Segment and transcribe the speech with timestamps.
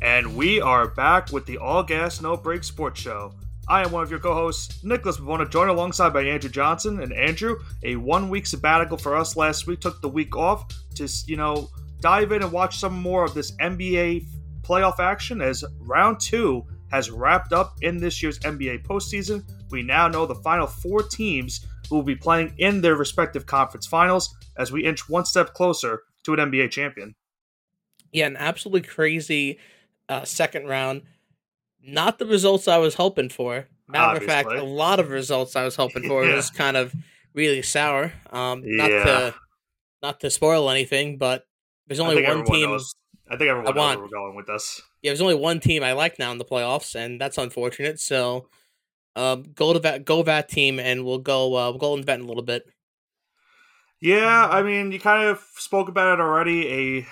[0.00, 3.34] And we are back with the All Gas No Break Sports Show.
[3.68, 7.02] I am one of your co-hosts, Nicholas to joined alongside by Andrew Johnson.
[7.02, 11.36] And Andrew, a one-week sabbatical for us last week, took the week off to you
[11.36, 11.68] know
[12.00, 14.26] dive in and watch some more of this NBA
[14.62, 19.44] playoff action as round two has wrapped up in this year's NBA postseason.
[19.70, 23.86] We now know the final four teams who will be playing in their respective conference
[23.86, 27.14] finals as we inch one step closer to an NBA champion.
[28.12, 29.58] Yeah, an absolutely crazy
[30.08, 31.02] uh, second round.
[31.82, 33.66] Not the results I was hoping for.
[33.86, 34.24] Matter Obviously.
[34.26, 36.34] of fact, a lot of results I was hoping for yeah.
[36.34, 36.94] was kind of
[37.34, 38.12] really sour.
[38.30, 38.76] Um, yeah.
[38.76, 39.34] not to
[40.02, 41.44] not to spoil anything, but
[41.86, 42.70] there's only one team.
[42.70, 42.94] Knows.
[43.30, 44.80] I think everyone I knows where we're going with this.
[45.02, 48.00] Yeah, there's only one team I like now in the playoffs, and that's unfortunate.
[48.00, 48.48] So,
[49.16, 51.56] um, go to that, go that team, and we'll go.
[51.56, 52.64] Uh, we'll go into that in a little bit.
[54.00, 56.68] Yeah, I mean, you kind of spoke about it already.
[56.98, 57.06] A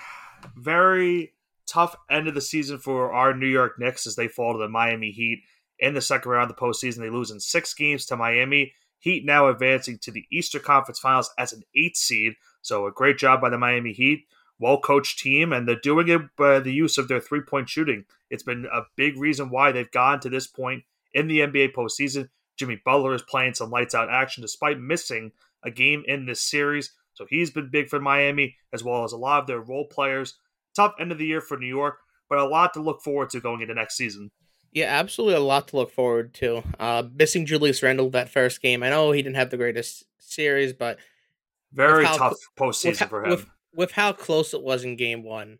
[0.55, 1.33] very
[1.67, 4.69] tough end of the season for our New York Knicks as they fall to the
[4.69, 5.41] Miami Heat
[5.79, 6.99] in the second round of the postseason.
[6.99, 8.73] They lose in six games to Miami.
[8.99, 12.33] Heat now advancing to the Eastern Conference Finals as an eight seed.
[12.61, 14.25] So a great job by the Miami Heat.
[14.59, 18.05] Well coached team, and they're doing it by the use of their three point shooting.
[18.29, 20.83] It's been a big reason why they've gone to this point
[21.17, 22.29] in the NBA postseason.
[22.57, 25.31] Jimmy Butler is playing some lights out action despite missing
[25.63, 26.93] a game in this series.
[27.13, 30.35] So he's been big for Miami, as well as a lot of their role players
[30.77, 31.97] tough end of the year for New York,
[32.29, 34.31] but a lot to look forward to going into next season.
[34.71, 36.63] Yeah, absolutely a lot to look forward to.
[36.79, 38.83] Uh, missing Julius Randle that first game.
[38.83, 40.99] I know he didn't have the greatest series, but
[41.73, 43.31] very tough postseason for him.
[43.31, 45.57] With, with how close it was in game one,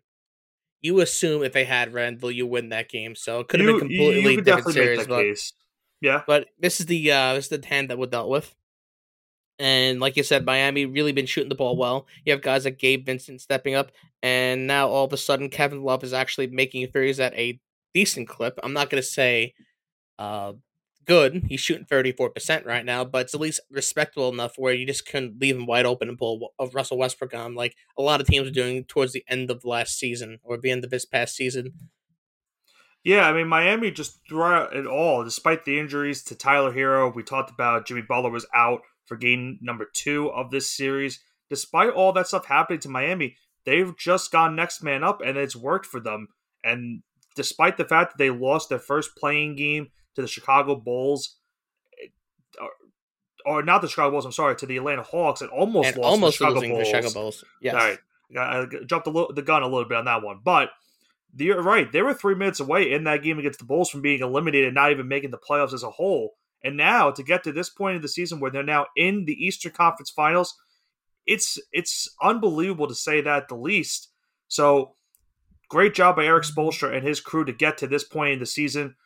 [0.80, 3.14] you assume if they had Randle, you win that game.
[3.14, 5.06] So it could have been completely you different series.
[5.06, 5.52] But, case.
[6.00, 8.54] Yeah, but this is the uh, this is the hand that we're dealt with.
[9.58, 12.06] And like you said, Miami really been shooting the ball well.
[12.24, 13.90] You have guys like Gabe Vincent stepping up,
[14.22, 17.58] and now all of a sudden Kevin Love is actually making threes at a
[17.92, 18.60] decent clip.
[18.62, 19.54] I'm not gonna say
[20.18, 20.52] uh,
[21.08, 21.44] good.
[21.48, 25.40] He's shooting 34% right now, but it's at least respectable enough where you just couldn't
[25.40, 28.26] leave him wide open and pull of uh, Russell Westbrook on like a lot of
[28.26, 31.34] teams are doing towards the end of last season or the end of this past
[31.34, 31.72] season.
[33.02, 37.22] Yeah, I mean Miami just throughout it all, despite the injuries to Tyler Herro, we
[37.22, 41.20] talked about Jimmy Butler was out for game number two of this series.
[41.48, 45.56] Despite all that stuff happening to Miami, they've just gone next man up and it's
[45.56, 46.28] worked for them.
[46.62, 47.02] And
[47.34, 51.36] despite the fact that they lost their first play-in game to the Chicago Bulls,
[52.02, 52.08] eh,
[53.46, 56.10] or, not the Chicago Bulls, I'm sorry, to the Atlanta Hawks, and almost and lost
[56.10, 56.78] almost the Chicago Bulls.
[56.78, 57.44] the Chicago Bulls.
[57.62, 57.74] Yes.
[57.74, 57.98] All right.
[58.36, 60.40] I jumped the, the gun a little bit on that one.
[60.44, 60.70] But
[61.36, 61.90] you're right.
[61.90, 64.90] They were three minutes away in that game against the Bulls from being eliminated, not
[64.90, 66.34] even making the playoffs as a whole.
[66.64, 69.32] And now to get to this point of the season where they're now in the
[69.32, 70.56] Eastern Conference Finals,
[71.26, 74.08] it's it's unbelievable to say that the least.
[74.48, 74.94] So
[75.68, 78.46] great job by Erik Spoelstra and his crew to get to this point in the
[78.46, 78.96] season.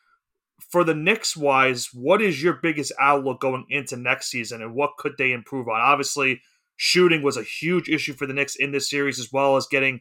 [0.71, 4.97] For the Knicks wise, what is your biggest outlook going into next season and what
[4.99, 5.81] could they improve on?
[5.81, 6.41] Obviously,
[6.77, 10.01] shooting was a huge issue for the Knicks in this series, as well as getting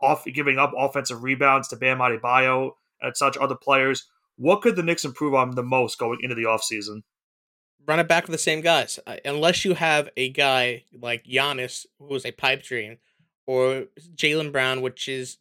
[0.00, 4.08] off giving up offensive rebounds to Bam Adebayo and such other players.
[4.36, 7.02] What could the Knicks improve on the most going into the offseason?
[7.86, 8.98] Run it back with the same guys.
[9.06, 12.98] Uh, unless you have a guy like Giannis, who's a pipe dream,
[13.46, 15.38] or Jaylen Brown, which is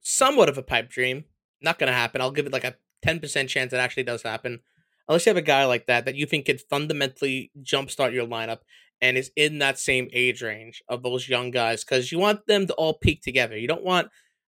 [0.00, 1.24] somewhat of a pipe dream.
[1.60, 2.20] Not going to happen.
[2.20, 4.60] I'll give it like a 10% chance it actually does happen.
[5.08, 8.60] Unless you have a guy like that that you think could fundamentally jumpstart your lineup
[9.00, 12.66] and is in that same age range of those young guys because you want them
[12.66, 13.56] to all peak together.
[13.56, 14.08] You don't want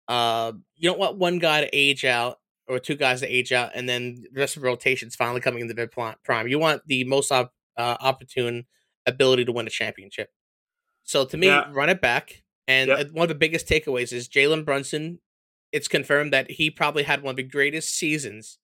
[0.08, 3.70] uh you don't want one guy to age out or two guys to age out,
[3.74, 6.48] and then the rest of the rotation's finally coming into their prime.
[6.48, 8.64] You want the most op- uh, opportune
[9.06, 10.30] ability to win a championship.
[11.04, 11.68] So to me, yeah.
[11.72, 12.42] run it back.
[12.68, 13.10] And yep.
[13.12, 15.18] one of the biggest takeaways is Jalen Brunson.
[15.72, 18.58] It's confirmed that he probably had one of the greatest seasons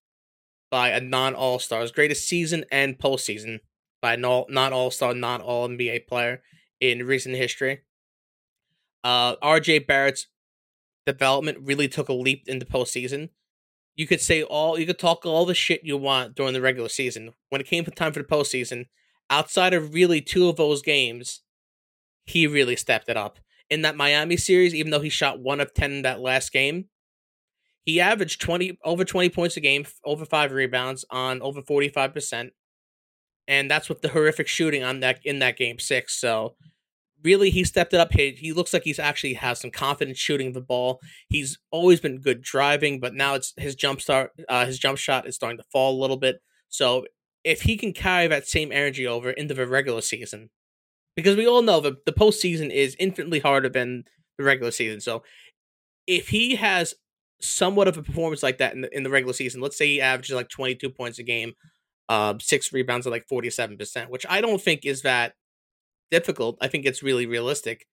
[0.71, 3.61] by a non All Stars, greatest season and postseason
[4.03, 6.43] by a non All Star, non All NBA player
[6.81, 7.81] in recent history.
[9.03, 10.27] Uh, RJ Barrett's
[11.07, 13.31] development really took a leap in the postseason
[13.99, 16.89] you could say all you could talk all the shit you want during the regular
[16.89, 17.33] season.
[17.51, 18.87] When it came time for the postseason,
[19.29, 21.43] outside of really two of those games,
[22.25, 23.41] he really stepped it up.
[23.69, 26.87] In that Miami series, even though he shot one of ten in that last game,
[27.89, 32.13] he averaged twenty over twenty points a game, over five rebounds on over forty five
[32.13, 32.53] percent,
[33.47, 36.21] and that's with the horrific shooting on that in that game six.
[36.21, 36.55] So
[37.25, 38.13] really he stepped it up.
[38.13, 41.01] He, he looks like he's actually has some confidence shooting the ball.
[41.31, 45.27] He's always been good driving, but now it's his jump start, uh, his jump shot
[45.27, 46.43] is starting to fall a little bit.
[46.69, 47.07] So
[47.43, 50.51] if he can carry that same energy over into the regular season,
[51.17, 54.05] because we all know that the postseason is infinitely harder than
[54.37, 55.01] the regular season.
[55.01, 55.23] So
[56.07, 56.95] if he has
[57.41, 60.01] somewhat of a performance like that in the, in the regular season, let's say he
[60.01, 61.53] averages like 22 points a game,
[62.09, 65.35] uh, six rebounds at like 47%, which I don't think is that
[66.11, 66.59] difficult.
[66.61, 67.87] I think it's really realistic.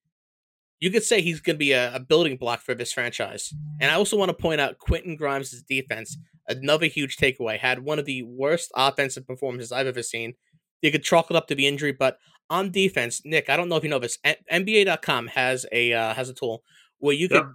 [0.79, 3.53] You could say he's going to be a, a, building block for this franchise.
[3.79, 7.97] And I also want to point out Quentin Grimes' defense, another huge takeaway, had one
[7.97, 10.33] of the worst offensive performances I've ever seen.
[10.81, 12.17] You could chalk it up to the injury, but
[12.49, 14.19] on defense, Nick, I don't know if you know this,
[14.51, 16.61] NBA.com has a uh, has a tool
[16.99, 17.45] where you yep.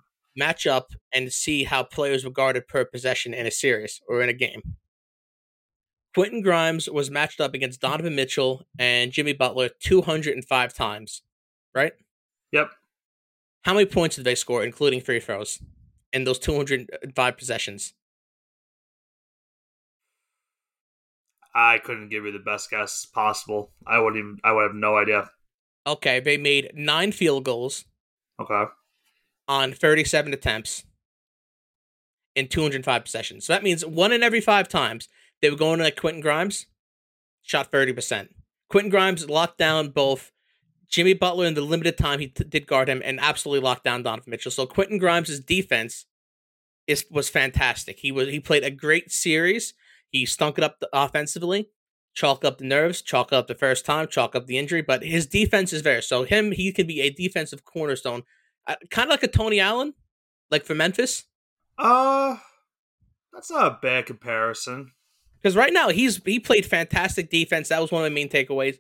[0.41, 4.29] Match up and see how players were guarded per possession in a series or in
[4.31, 4.63] a game.
[6.15, 11.23] Quentin Grimes was matched up against Donovan Mitchell and Jimmy Butler 205 times,
[11.75, 11.93] right?
[12.53, 12.71] Yep.
[13.63, 15.61] How many points did they score, including free throws,
[16.13, 17.93] in those 205 possessions?
[21.55, 23.73] I couldn't give you the best guess possible.
[23.87, 24.39] I wouldn't even.
[24.43, 25.31] I would have no idea.
[25.87, 27.85] Okay, they made nine field goals.
[28.41, 28.65] Okay.
[29.51, 30.85] On 37 attempts
[32.37, 33.47] in 205 possessions.
[33.47, 35.09] So that means one in every five times
[35.43, 36.67] they were going to Quentin Grimes,
[37.43, 38.29] shot 30%.
[38.69, 40.31] Quentin Grimes locked down both
[40.89, 44.05] Jimmy Butler in the limited time he t- did guard him and absolutely locked down
[44.05, 44.53] Donovan Mitchell.
[44.53, 46.07] So Quentin Grimes' defense
[46.87, 47.99] is was fantastic.
[47.99, 49.75] He was he played a great series.
[50.09, 51.71] He stunk it up the, offensively,
[52.15, 55.27] chalk up the nerves, chalk up the first time, chalk up the injury, but his
[55.27, 56.03] defense is there.
[56.03, 58.23] So him, he could be a defensive cornerstone,
[58.91, 59.95] kind of like a Tony Allen,
[60.51, 61.25] like for Memphis.
[61.79, 62.37] Uh,
[63.33, 64.93] that's not a bad comparison.
[65.41, 67.69] Because right now he's he played fantastic defense.
[67.69, 68.79] That was one of the main takeaways.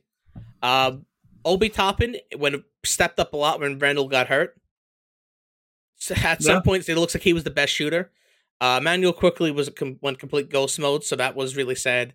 [0.62, 0.98] Uh,
[1.44, 4.56] Obi Toppin when stepped up a lot when Randle got hurt.
[5.96, 8.10] So at some points, it looks like he was the best shooter.
[8.60, 12.14] Uh, Immanuel Quickley was com- went complete ghost mode, so that was really sad.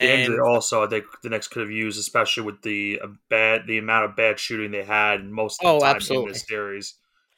[0.00, 3.66] And injury also, I think the Knicks could have used, especially with the uh, bad
[3.66, 6.28] the amount of bad shooting they had most of the oh, time absolutely.
[6.28, 6.94] in this series.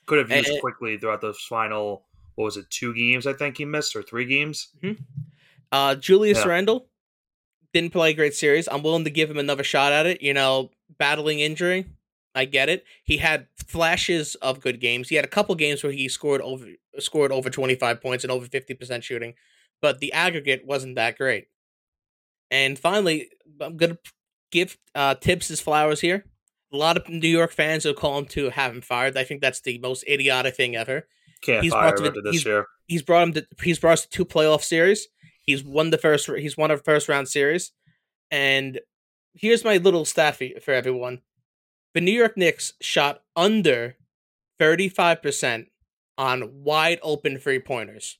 [0.06, 2.04] Could have used and, Quickley throughout those final.
[2.34, 2.68] What was it?
[2.70, 4.68] Two games, I think he missed, or three games.
[4.82, 5.02] Mm-hmm.
[5.70, 6.48] Uh, Julius yeah.
[6.48, 6.86] Randle
[7.72, 8.68] didn't play a great series.
[8.68, 10.22] I'm willing to give him another shot at it.
[10.22, 11.86] You know, battling injury,
[12.34, 12.84] I get it.
[13.04, 15.08] He had flashes of good games.
[15.08, 16.66] He had a couple games where he scored over
[16.98, 19.34] scored over 25 points and over 50% shooting,
[19.82, 21.48] but the aggregate wasn't that great.
[22.50, 23.30] And finally,
[23.60, 23.98] I'm going to
[24.52, 26.24] give uh, Thibs his flowers here.
[26.74, 29.16] A lot of New York fans will call him to have him fired.
[29.16, 31.06] I think that's the most idiotic thing ever.
[31.40, 32.66] Can't he's fire him this he's, year.
[32.88, 35.06] He's brought him to he's brought us to two playoff series.
[35.40, 37.70] He's won the first he's won a first round series.
[38.30, 38.80] And
[39.34, 41.20] here's my little stat for everyone
[41.92, 43.96] the New York Knicks shot under
[44.60, 45.66] 35%
[46.18, 48.18] on wide open three pointers.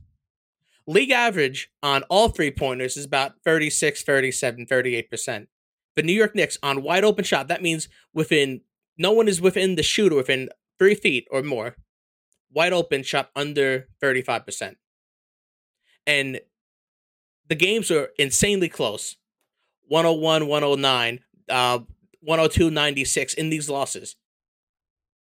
[0.87, 5.47] League average on all three pointers is about 36, 37, 38%.
[5.96, 8.62] The New York Knicks on wide open shot, that means within,
[8.99, 10.49] no one is within the shooter within
[10.79, 11.76] three feet or more.
[12.52, 14.76] Wide open shot under 35%.
[16.06, 16.41] And
[17.49, 19.17] the games are insanely close
[19.88, 21.20] 101, 109.
[21.49, 21.81] Uh,
[22.25, 24.17] 102 96 in these losses.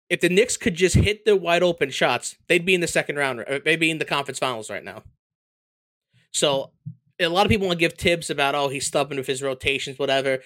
[0.09, 3.17] If the Knicks could just hit the wide open shots, they'd be in the second
[3.17, 5.03] round, they'd be in the conference finals right now.
[6.33, 6.71] So
[7.19, 9.99] a lot of people want to give tips about, oh, he's stubborn with his rotations,
[9.99, 10.41] whatever.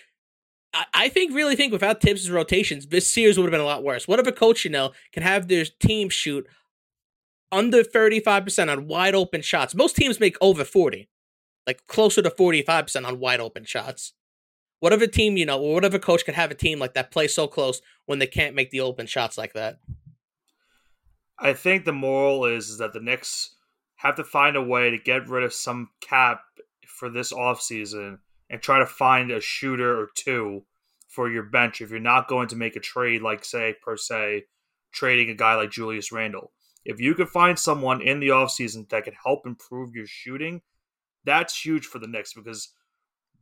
[0.73, 4.07] I, think, really think without Thibs' rotations, this series would have been a lot worse.
[4.07, 6.47] What if a coach, you know, can have their team shoot
[7.51, 9.75] under 35% on wide open shots?
[9.75, 11.09] Most teams make over 40,
[11.67, 14.13] like closer to 45% on wide open shots.
[14.79, 16.79] What if a team, you know, or what if a coach could have a team
[16.79, 19.81] like that play so close when they can't make the open shots like that?
[21.39, 23.57] I think the moral is, is that the Knicks
[23.97, 26.43] have to find a way to get rid of some cap
[26.87, 28.19] for this offseason
[28.51, 30.65] and try to find a shooter or two
[31.09, 34.45] for your bench if you're not going to make a trade like say per se
[34.93, 36.53] trading a guy like Julius Randle.
[36.85, 40.63] If you could find someone in the offseason that could help improve your shooting,
[41.25, 42.73] that's huge for the Knicks because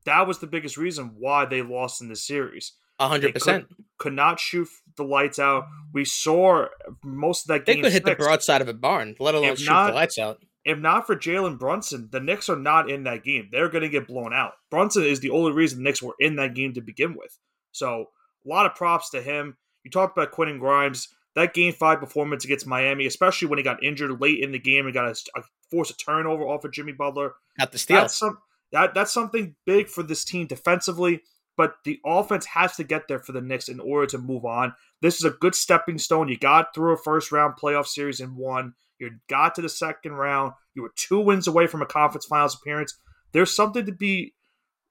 [0.04, 2.72] that was the biggest reason why they lost in the series.
[3.00, 3.66] hundred percent
[3.98, 5.64] could not shoot the lights out.
[5.92, 6.66] We saw
[7.02, 7.76] most of that game.
[7.76, 8.18] They could hit six.
[8.18, 10.42] the broadside of a barn, let alone if shoot not, the lights out.
[10.64, 13.48] If not for Jalen Brunson, the Knicks are not in that game.
[13.50, 14.52] They're going to get blown out.
[14.70, 17.38] Brunson is the only reason the Knicks were in that game to begin with.
[17.72, 18.06] So
[18.44, 19.56] a lot of props to him.
[19.84, 21.08] You talked about Quentin Grimes.
[21.34, 24.86] That game five performance against Miami, especially when he got injured late in the game
[24.86, 27.34] and got a, a force a turnover off of Jimmy Butler.
[27.58, 28.00] Got the steal.
[28.00, 28.38] That's, some,
[28.72, 31.22] that that's something big for this team defensively,
[31.56, 34.74] but the offense has to get there for the Knicks in order to move on.
[35.00, 36.28] This is a good stepping stone.
[36.28, 38.74] You got through a first round playoff series and won.
[38.98, 40.52] You got to the second round.
[40.74, 42.98] You were two wins away from a conference finals appearance.
[43.32, 44.34] There's something to be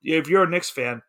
[0.03, 1.01] if you're a Knicks fan,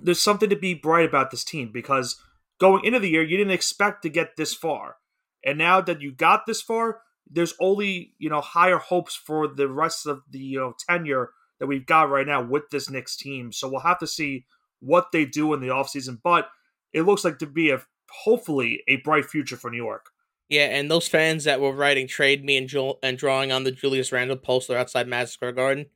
[0.00, 2.20] there's something to be bright about this team because
[2.58, 4.96] going into the year, you didn't expect to get this far.
[5.44, 9.68] And now that you got this far, there's only, you know, higher hopes for the
[9.68, 13.52] rest of the, you know, tenure that we've got right now with this Knicks team.
[13.52, 14.46] So we'll have to see
[14.80, 16.20] what they do in the offseason.
[16.22, 16.48] But
[16.92, 20.11] it looks like to be a hopefully a bright future for New York.
[20.52, 23.72] Yeah, and those fans that were writing trade me and Joel and drawing on the
[23.72, 25.86] Julius Randle poster outside Madison Square Garden,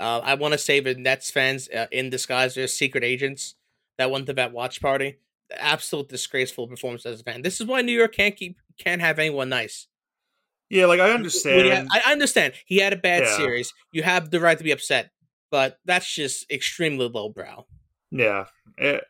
[0.00, 3.56] uh, I want to say the Nets fans uh, in disguise, they're secret agents
[3.98, 5.18] that went to that watch party.
[5.54, 7.42] Absolute disgraceful performance as a fan.
[7.42, 9.86] This is why New York can't keep can't have anyone nice.
[10.70, 11.68] Yeah, like I understand.
[11.68, 13.36] Have, I understand he had a bad yeah.
[13.36, 13.74] series.
[13.92, 15.10] You have the right to be upset,
[15.50, 17.66] but that's just extremely lowbrow.
[18.10, 18.46] Yeah,
[18.78, 19.04] it,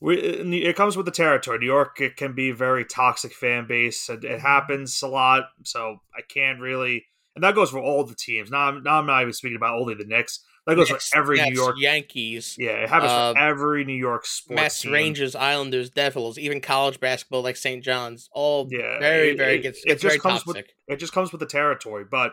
[0.00, 1.58] we, it comes with the territory.
[1.58, 4.08] New York it can be a very toxic fan base.
[4.08, 8.14] It, it happens a lot, so I can't really and that goes for all the
[8.14, 8.50] teams.
[8.50, 10.40] Now, I'm, now I'm not even speaking about only the Knicks.
[10.66, 12.56] That goes Knicks, for every New York Yankees.
[12.58, 14.92] Yeah, it happens uh, for every New York sports Mets, team.
[14.92, 17.84] Rangers, Islanders, Devils, even college basketball like St.
[17.84, 18.28] John's.
[18.32, 19.56] All yeah, very, it, very.
[19.56, 20.46] It, gets, it just comes toxic.
[20.56, 22.32] with it just comes with the territory, but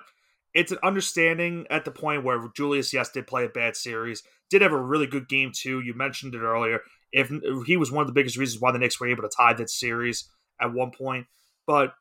[0.54, 4.62] it's an understanding at the point where Julius, yes, did play a bad series, did
[4.62, 5.80] have a really good game too.
[5.80, 6.82] You mentioned it earlier.
[7.12, 7.32] If,
[7.66, 9.70] he was one of the biggest reasons why the Knicks were able to tie that
[9.70, 10.30] series
[10.60, 11.28] at one point,
[11.66, 11.94] but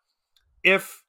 [0.62, 1.02] if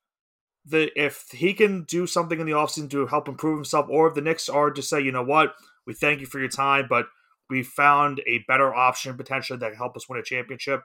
[0.65, 4.13] the if he can do something in the offseason to help improve himself, or if
[4.13, 5.53] the Knicks are to say, you know what,
[5.85, 7.07] we thank you for your time, but
[7.49, 10.83] we found a better option potentially that can help us win a championship.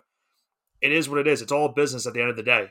[0.81, 1.43] It is what it is.
[1.43, 2.71] It's all business at the end of the day.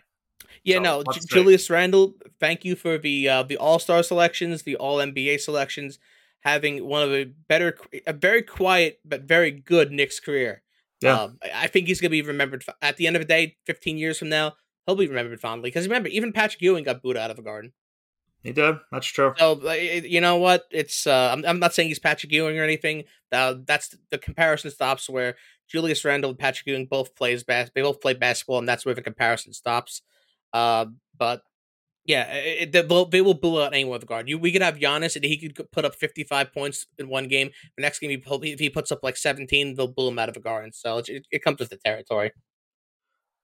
[0.63, 4.63] Yeah, so, no, J- Julius Randle, thank you for the uh, the All Star selections,
[4.63, 5.99] the All NBA selections,
[6.41, 10.63] having one of the better, a very quiet but very good Knicks career.
[11.01, 13.97] Yeah, um, I think he's gonna be remembered at the end of the day, fifteen
[13.97, 14.55] years from now
[14.87, 17.73] he'll be remembered fondly because remember even Patrick Ewing got booed out of a garden.
[18.41, 18.75] He did.
[18.91, 19.33] That's true.
[19.37, 20.65] So you know what?
[20.71, 23.03] It's uh, I'm I'm not saying he's Patrick Ewing or anything.
[23.31, 25.35] Uh, that's the comparison stops where
[25.67, 28.95] Julius Randle and Patrick Ewing both plays bas- They both play basketball, and that's where
[28.95, 30.01] the comparison stops.
[30.53, 30.85] Uh,
[31.17, 31.41] but
[32.05, 34.29] yeah, it, will, they will boo out anyone with the guard.
[34.29, 37.49] You, we could have Giannis, and he could put up 55 points in one game.
[37.75, 40.35] The next game, he, if he puts up like 17, they'll boo him out of
[40.35, 40.71] the garden.
[40.71, 42.31] So it, it comes with the territory.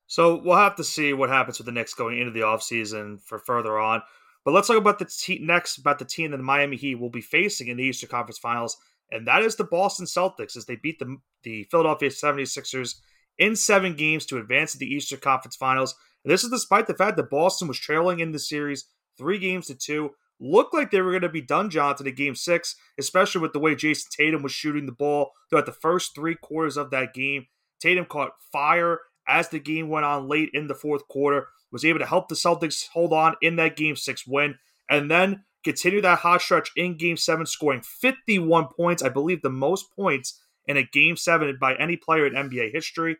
[0.07, 3.39] So we'll have to see what happens with the Knicks going into the offseason for
[3.39, 4.01] further on.
[4.45, 7.09] But let's talk about the te- next about the team that the Miami Heat will
[7.09, 8.77] be facing in the Eastern Conference Finals,
[9.11, 12.95] and that is the Boston Celtics as they beat the, the Philadelphia 76ers
[13.37, 15.95] in seven games to advance to the Eastern Conference Finals.
[16.23, 18.85] And this is despite the fact that Boston was trailing in the series
[19.17, 20.11] three games to two.
[20.39, 23.59] Looked like they were going to be done, Jonathan, in game six, especially with the
[23.59, 27.45] way Jayson Tatum was shooting the ball throughout the first three quarters of that game.
[27.79, 31.99] Tatum caught fire as the game went on late in the fourth quarter, was able
[31.99, 34.55] to help the Celtics hold on in that game six win,
[34.89, 39.49] and then continue that hot stretch in game seven, scoring 51 points, I believe the
[39.49, 43.17] most points in a game seven by any player in NBA history.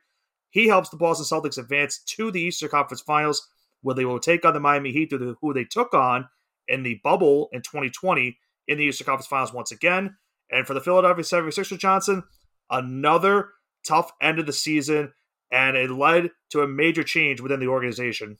[0.53, 3.50] He helps the Boston Celtics advance to the Eastern Conference Finals,
[3.81, 6.29] where they will take on the Miami Heat, who they took on
[6.67, 10.15] in the bubble in 2020 in the Eastern Conference Finals once again.
[10.51, 12.22] And for the Philadelphia 76ers, Johnson,
[12.69, 13.50] another
[13.83, 15.12] tough end of the season
[15.51, 18.38] and it led to a major change within the organization.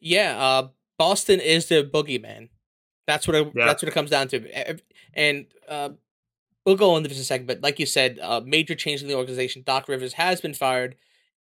[0.00, 0.68] Yeah, uh,
[0.98, 2.50] Boston is the boogeyman.
[3.06, 3.64] That's what it, yeah.
[3.64, 4.78] that's what it comes down to.
[5.14, 5.90] And uh,
[6.66, 9.08] we'll go into this in a second, but like you said, uh, major change in
[9.08, 9.62] the organization.
[9.64, 10.96] Doc Rivers has been fired.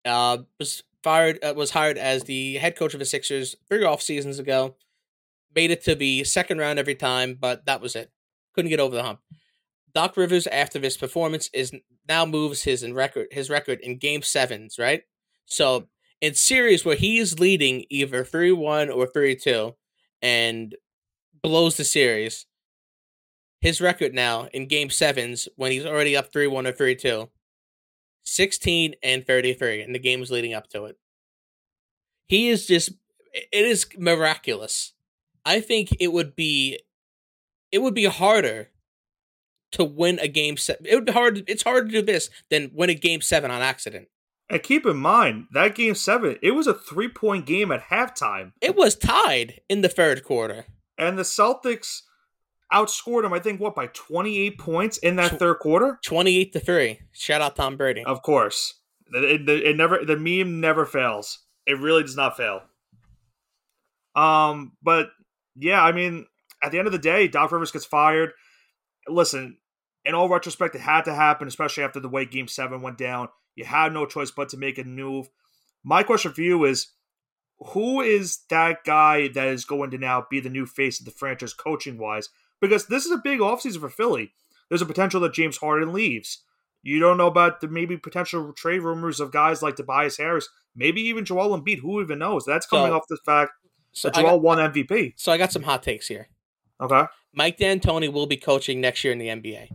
[0.06, 4.02] Uh, was fired uh, was hired as the head coach of the Sixers three off
[4.02, 4.76] seasons ago.
[5.56, 8.12] Made it to the second round every time, but that was it.
[8.54, 9.22] Couldn't get over the hump.
[9.96, 11.72] Doc Rivers, after this performance, is
[12.08, 15.04] now moves his in record his record in game sevens, right?
[15.46, 15.88] So
[16.20, 19.76] in series where he's leading either three one or three two,
[20.22, 20.76] and
[21.42, 22.46] blows the series,
[23.64, 27.30] his record now in game sevens when he's already up three one or three two,
[28.26, 30.98] 16 and 33, and the games leading up to it.
[32.28, 32.92] He is just
[33.34, 34.92] it is miraculous.
[35.46, 36.80] I think it would be
[37.72, 38.70] it would be harder
[39.72, 40.82] to win a game set.
[40.84, 41.44] It would be hard.
[41.48, 44.10] It's harder to do this than win a game seven on accident.
[44.50, 48.52] And keep in mind that game seven, it was a three point game at halftime.
[48.60, 50.66] It was tied in the third quarter,
[50.98, 52.02] and the Celtics
[52.74, 56.00] outscored him, I think what by twenty eight points in that Tw- third quarter.
[56.04, 57.00] Twenty eight to three.
[57.12, 58.04] Shout out Tom Brady.
[58.04, 58.74] Of course,
[59.14, 61.40] it, it, it never the meme never fails.
[61.66, 62.62] It really does not fail.
[64.16, 65.10] Um, but
[65.56, 66.26] yeah, I mean,
[66.62, 68.32] at the end of the day, Doc Rivers gets fired.
[69.08, 69.58] Listen,
[70.06, 73.30] in all retrospect, it had to happen, especially after the way Game Seven went down.
[73.56, 75.30] You had no choice but to make a move.
[75.84, 76.92] My question for you is,
[77.60, 81.12] who is that guy that is going to now be the new face of the
[81.12, 82.30] franchise, coaching wise?
[82.64, 84.32] Because this is a big offseason for Philly.
[84.70, 86.44] There's a potential that James Harden leaves.
[86.82, 91.02] You don't know about the maybe potential trade rumors of guys like Tobias Harris, maybe
[91.02, 91.80] even Joel Embiid.
[91.80, 92.46] Who even knows?
[92.46, 93.52] That's coming So- off the fact
[93.92, 95.14] So that Joel got, won MVP.
[95.18, 96.30] so I got some hot takes here.
[96.80, 97.04] Okay,
[97.34, 99.68] Mike D'Antoni will be coaching next year in the NBA.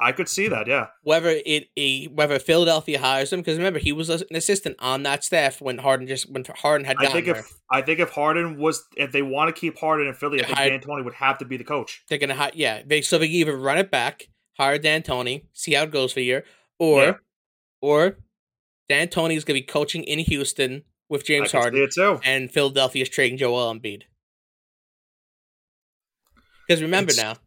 [0.00, 0.66] I could see that.
[0.66, 5.04] Yeah, Whether it a whether Philadelphia hires him, because remember he was an assistant on
[5.04, 7.36] that staff when Harden just when Harden had I think there.
[7.36, 10.46] if I think if Harden was if they want to keep Harden in Philly, I
[10.46, 12.02] think Hired- D'Antoni would have to be the coach.
[12.08, 12.82] They're gonna hire, yeah.
[12.84, 16.20] They so they can either run it back, hire D'Antoni, see how it goes for
[16.20, 16.44] a year,
[16.78, 17.14] or Yeah.
[17.80, 18.18] or
[18.90, 22.18] D'Antoni is gonna be coaching in Houston with James Harden, too.
[22.24, 24.02] and Philadelphia is trading Joel Embiid.
[26.66, 27.40] Because remember It's- now,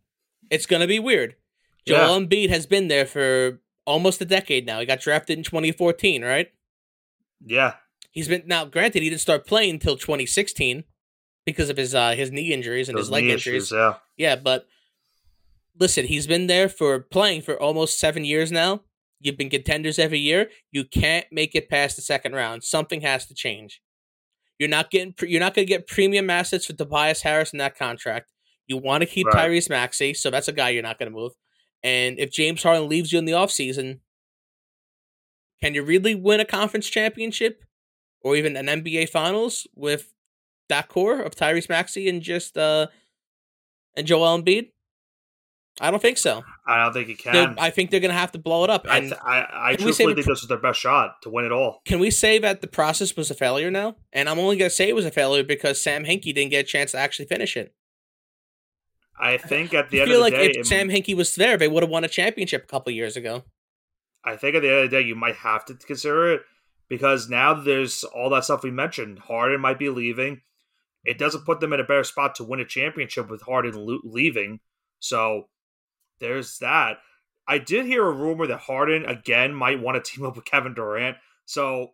[0.49, 1.35] it's gonna be weird.
[1.87, 2.07] Yeah.
[2.07, 4.79] Joel Embiid has been there for almost a decade now.
[4.79, 6.51] He got drafted in 2014, right?
[7.45, 7.75] Yeah,
[8.11, 8.65] He's been now.
[8.65, 10.83] Granted, he didn't start playing until 2016
[11.45, 13.65] because of his uh, his knee injuries and those his leg injuries.
[13.65, 13.71] issues.
[13.71, 14.65] Yeah, Yeah, but
[15.79, 18.81] listen, he's been there for playing for almost seven years now.
[19.19, 20.49] You've been contenders every year.
[20.71, 22.63] You can't make it past the second round.
[22.63, 23.81] Something has to change.
[24.57, 25.13] You're not getting.
[25.21, 28.31] You're not going to get premium assets for Tobias Harris in that contract.
[28.65, 29.49] You want to keep Right.
[29.51, 31.33] Tyrese Maxey, so that's a guy you're not going to move.
[31.83, 33.99] And if James Harden leaves you in the offseason,
[35.61, 37.63] can you really win a conference championship
[38.21, 40.13] or even an NBA finals with
[40.69, 42.87] that core of Tyrese Maxey and just uh
[43.95, 44.71] and Joel Embiid?
[45.79, 46.43] I don't think so.
[46.65, 47.55] I don't think They're- can.
[47.59, 48.87] I think they're going to have to blow it up.
[48.89, 51.81] I, And I, I truthfully think this is their best shot to win it all.
[51.85, 53.95] can we say that the process was a failure now?
[54.11, 56.61] And I'm only going to say it was a failure because Sam Hinkie didn't get
[56.65, 57.75] a chance to actually finish it.
[59.19, 61.15] I think at the I end feel of the like day, if it- Sam Hinkie
[61.15, 63.43] was there, they would have won a championship a couple years ago.
[64.23, 66.41] I think at the end of the day, you might have to consider it
[66.89, 69.19] because now there's all that stuff we mentioned.
[69.19, 70.41] Harden might be leaving.
[71.05, 74.59] It doesn't put them in a better spot to win a championship with Harden leaving.
[74.99, 75.47] So
[76.19, 76.97] there's that.
[77.47, 80.73] I did hear a rumor that Harden again might want to team up with Kevin
[80.73, 81.15] Durant.
[81.45, 81.93] So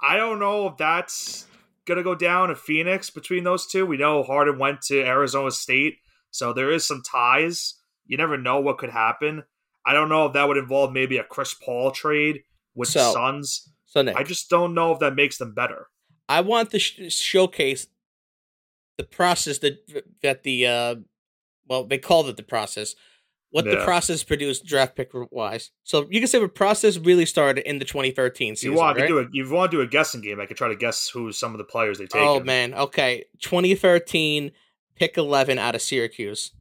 [0.00, 1.46] I don't know if that's
[1.84, 3.84] gonna go down in Phoenix between those two.
[3.84, 5.98] We know Harden went to Arizona State,
[6.30, 7.74] so there is some ties.
[8.06, 9.42] You never know what could happen.
[9.84, 12.42] I don't know if that would involve maybe a Chris Paul trade
[12.74, 13.70] with the Suns.
[13.86, 15.86] So Nick, I just don't know if that makes them better.
[16.28, 17.86] I want to sh- showcase
[18.98, 19.78] the process that
[20.22, 20.94] that the uh,
[21.66, 22.94] well they called it the process.
[23.50, 25.70] What the process produced draft pick wise.
[25.82, 28.72] So you can say the process really started in the 2013 season.
[28.72, 29.04] you want right?
[29.04, 31.08] to do if you want to do a guessing game, I could try to guess
[31.08, 32.20] who some of the players they take.
[32.20, 33.24] Oh man, okay.
[33.40, 34.52] 2013
[34.98, 36.52] pick 11 out of Syracuse.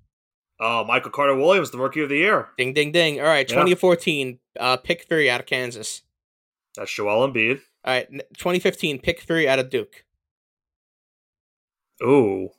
[0.60, 2.50] Oh, Michael Carter Williams, the rookie of the year.
[2.58, 3.20] Ding ding ding.
[3.20, 3.56] All right, Yeah.
[3.56, 6.02] 2014 uh, pick 3 out of Kansas.
[6.76, 7.62] That's Joel Embiid.
[7.86, 10.04] All right, 2015, pick 3 out of Duke.
[12.04, 12.50] Ooh.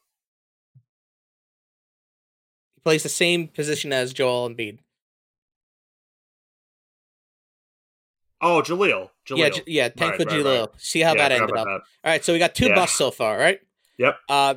[2.74, 4.78] He plays the same position as Joel Embiid.
[8.40, 9.10] Oh, Jahlil.
[9.28, 9.38] Jahlil.
[9.38, 10.60] Yeah, J- yeah, tank Right, for right, Jahlil.
[10.60, 10.80] right.
[10.80, 11.66] See how Yeah, that ended up.
[11.66, 12.74] All right, so we got two Yeah.
[12.76, 13.60] busts so far, right?
[13.98, 14.16] Yep.
[14.28, 14.54] Uh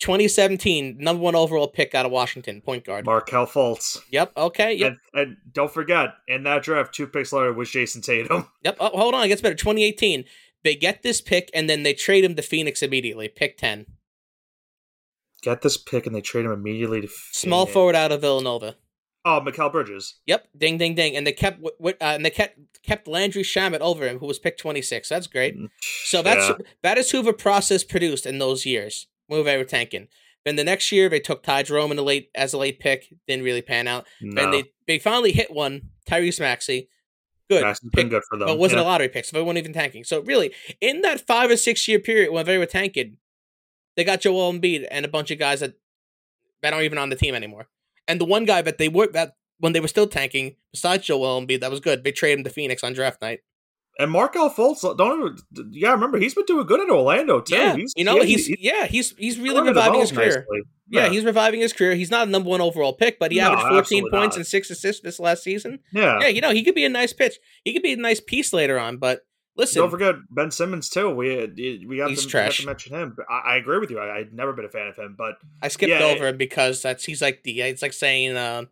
[0.00, 3.06] 2017 number 1 overall pick out of Washington, point guard.
[3.06, 3.98] Markelle Fultz.
[4.10, 4.74] Yep, okay.
[4.74, 4.96] Yep.
[5.14, 8.48] And, and don't forget, in that draft, two picks later was Jayson Tatum.
[8.64, 8.76] Yep.
[8.80, 9.54] Oh, hold on, it gets better.
[9.54, 10.24] 2018.
[10.62, 13.28] They get this pick and then they trade him to Phoenix immediately.
[13.28, 13.84] Pick 10.
[15.42, 17.38] Get this pick and they trade him immediately to Phoenix.
[17.38, 18.76] Small forward out of Villanova.
[19.26, 20.16] Oh, Mikal Bridges.
[20.26, 24.06] Yep, ding, ding, ding, and they kept uh, and they kept kept Landry Shamet over
[24.06, 25.08] him, who was picked twenty six.
[25.08, 25.56] That's great.
[26.04, 26.56] So that's Yeah.
[26.82, 29.06] that is who the process produced in those years.
[29.26, 30.08] When they were tanking.
[30.44, 33.12] Then the next year they took Ty Jerome in the late as a late pick.
[33.26, 34.06] Didn't really pan out.
[34.20, 34.42] no.
[34.42, 35.90] Then they they finally hit one.
[36.08, 36.88] Tyrese Maxey.
[37.48, 37.62] Good.
[37.62, 38.46] Maxey's been pick, good for them.
[38.46, 38.84] but wasn't yeah.
[38.84, 40.04] a lottery pick, so they weren't even tanking.
[40.04, 43.18] So really, in that five or six year period when they were tanking,
[43.96, 45.74] they got Joel Embiid and a bunch of guys that
[46.62, 47.68] that aren't even on the team anymore.
[48.06, 51.40] And the one guy that they were that when they were still tanking, besides Joel
[51.40, 52.04] Embiid, that was good.
[52.04, 53.40] They traded him to Phoenix on draft night.
[53.98, 55.36] And Markelle Fultz, don't ever,
[55.70, 57.54] yeah, remember he's been doing good in Orlando too.
[57.54, 60.46] Yeah, he's, you know he- he's he- yeah he's he's really reviving his career.
[60.48, 60.62] nicely.
[60.88, 61.94] Yeah, he's reviving his career.
[61.94, 64.38] He's not a number one overall pick, but he No, averaged 14 points not.
[64.38, 65.78] and six assists this last season.
[65.92, 66.20] yeah.
[66.20, 67.38] Yeah, you know he could be a nice pitch.
[67.64, 68.98] He could be a nice piece later on.
[68.98, 69.20] But
[69.56, 71.10] listen, Don't forget Ben Simmons too.
[71.10, 72.60] We we got, He's to, trash.
[72.60, 73.16] to mention him.
[73.30, 73.98] I, I agree with you.
[74.00, 76.82] I, I've never been a fan of him, but I skipped Yeah, over him because
[76.82, 78.64] that's he's like the it's like saying uh,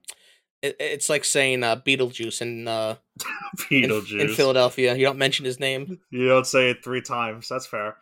[0.63, 2.97] it, it's like saying uh, Beetlejuice in, uh,
[3.59, 4.21] Beetlejuice.
[4.21, 4.95] in Philadelphia.
[4.95, 5.99] You don't mention his name.
[6.11, 7.49] You don't say it three times.
[7.49, 7.97] That's fair.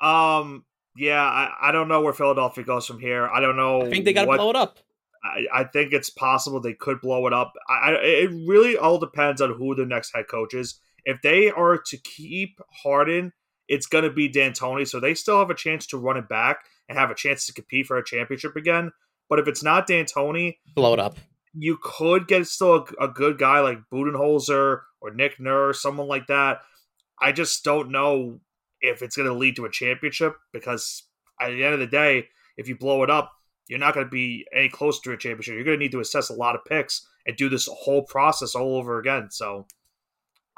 [0.00, 0.64] Um,
[0.96, 3.28] yeah, I, I don't know where Philadelphia goes from here.
[3.28, 3.82] I don't know.
[3.82, 4.78] I think they got to blow it up.
[5.24, 7.54] I, I think it's possible they could blow it up.
[7.68, 10.78] I, I, it really all depends on who the next head coach is.
[11.04, 13.32] If they are to keep Harden,
[13.68, 14.86] it's going to be D'Antoni.
[14.86, 17.52] So they still have a chance to run it back and have a chance to
[17.52, 18.92] compete for a championship again.
[19.28, 21.16] But if it's not D'Antoni, Blow it up.
[21.56, 26.26] You could get still a, a good guy like Budenholzer or Nick Nurse, someone like
[26.26, 26.60] that.
[27.20, 28.40] I just don't know
[28.80, 31.04] if it's going to lead to a championship because
[31.40, 33.32] at the end of the day, if you blow it up,
[33.68, 35.54] you're not going to be any closer to a championship.
[35.54, 38.54] You're going to need to assess a lot of picks and do this whole process
[38.54, 39.30] all over again.
[39.30, 39.66] So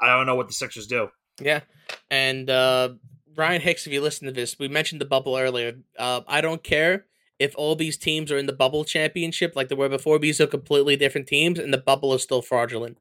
[0.01, 1.09] I don't know what the Sixers do.
[1.39, 1.61] Yeah,
[2.09, 2.89] and uh,
[3.35, 5.75] Ryan Hicks, if you listen to this, we mentioned the bubble earlier.
[5.97, 7.05] Uh, I don't care
[7.39, 10.19] if all these teams are in the bubble championship like they were before.
[10.19, 12.97] These are completely different teams, and the bubble is still fraudulent.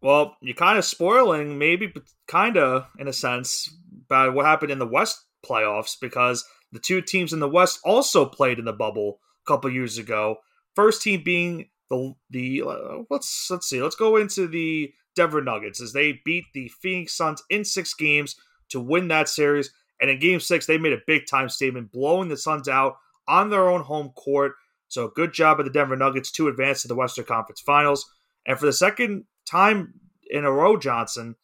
[0.00, 1.92] Well, you're kind of spoiling, maybe,
[2.26, 3.74] kind of in a sense,
[4.06, 8.24] about what happened in the West playoffs because the two teams in the West also
[8.24, 10.36] played in the bubble a couple years ago.
[10.74, 15.80] First team being the the uh, let's let's see, let's go into the Denver Nuggets
[15.80, 18.36] as they beat the Phoenix Suns in six games
[18.68, 19.72] to win that series.
[20.00, 22.98] And in Game Six, they made a big time statement, blowing the Suns out
[23.28, 24.52] on their own home court.
[24.88, 28.10] So good job of the Denver Nuggets to advance to the Western Conference Finals.
[28.46, 29.94] And for the second time
[30.30, 31.36] in a row, Johnson,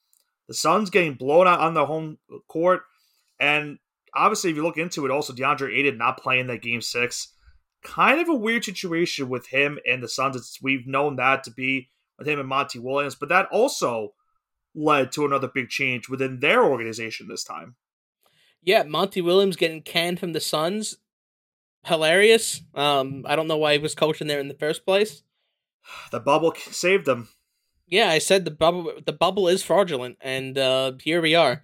[0.49, 2.19] the Suns getting blown out on the home
[2.49, 2.83] court.
[3.39, 3.79] And
[4.15, 7.35] obviously, if you look into it, also DeAndre Ayton not playing that game six.
[7.83, 10.37] Kind of a weird situation with him and the Suns.
[10.37, 14.15] It's, we've known that to be with him and Monty Williams, but that also
[14.75, 17.77] led to another big change within their organization this time.
[18.63, 20.97] Yeah, Monty Williams getting canned from the Suns.
[21.85, 22.63] Hilarious.
[22.75, 25.23] Um, I don't know why he was coaching there in the first place.
[26.11, 27.29] The bubble saved them.
[27.87, 28.93] Yeah, I said the bubble.
[29.05, 31.63] The bubble is fraudulent, and uh, here we are.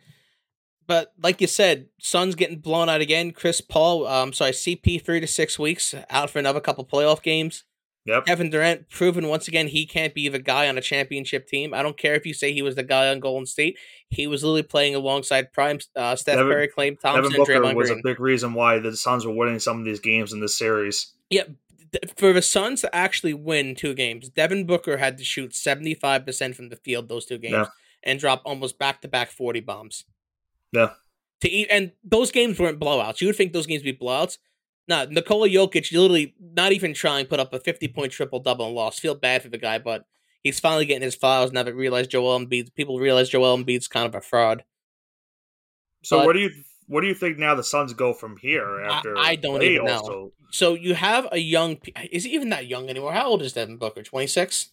[0.87, 3.31] But like you said, Suns getting blown out again.
[3.31, 7.65] Chris Paul, um, sorry, CP three to six weeks out for another couple playoff games.
[8.07, 8.25] Yep.
[8.27, 11.75] Kevin Durant proven once again he can't be the guy on a championship team.
[11.75, 13.79] I don't care if you say he was the guy on Golden State.
[14.09, 17.75] He was literally playing alongside prime uh, Steph Devin- Curry, Klay Thompson, Devin Booker Draymond
[17.75, 18.01] was Green.
[18.01, 21.13] a big reason why the Suns were winning some of these games in this series.
[21.29, 21.45] Yeah,
[22.17, 26.25] for the Suns to actually win two games, Devin Booker had to shoot seventy five
[26.25, 27.67] percent from the field those two games Yeah.
[28.03, 30.05] and drop almost back to back forty bombs.
[30.73, 30.91] Yeah.
[31.43, 33.21] To eat, and those games weren't blowouts.
[33.21, 34.39] You would think those games would be blowouts.
[34.90, 38.66] No, Nikola Jokic literally not even trying to put up a fifty point triple double
[38.66, 39.00] and lost.
[39.00, 40.05] Feel bad for the guy, but
[40.42, 42.74] he's finally getting his files now that realize Joel Embiid.
[42.74, 44.64] People realize Joel Embiid's kind of a fraud.
[46.03, 46.50] So But- what do you
[46.88, 49.85] what do you think now the Suns go from here after I don't they even
[49.87, 49.92] know.
[49.92, 51.79] also So you have a young.
[52.11, 53.12] Is he even that young anymore?
[53.12, 54.03] How old is Devin Booker?
[54.03, 54.70] Twenty six.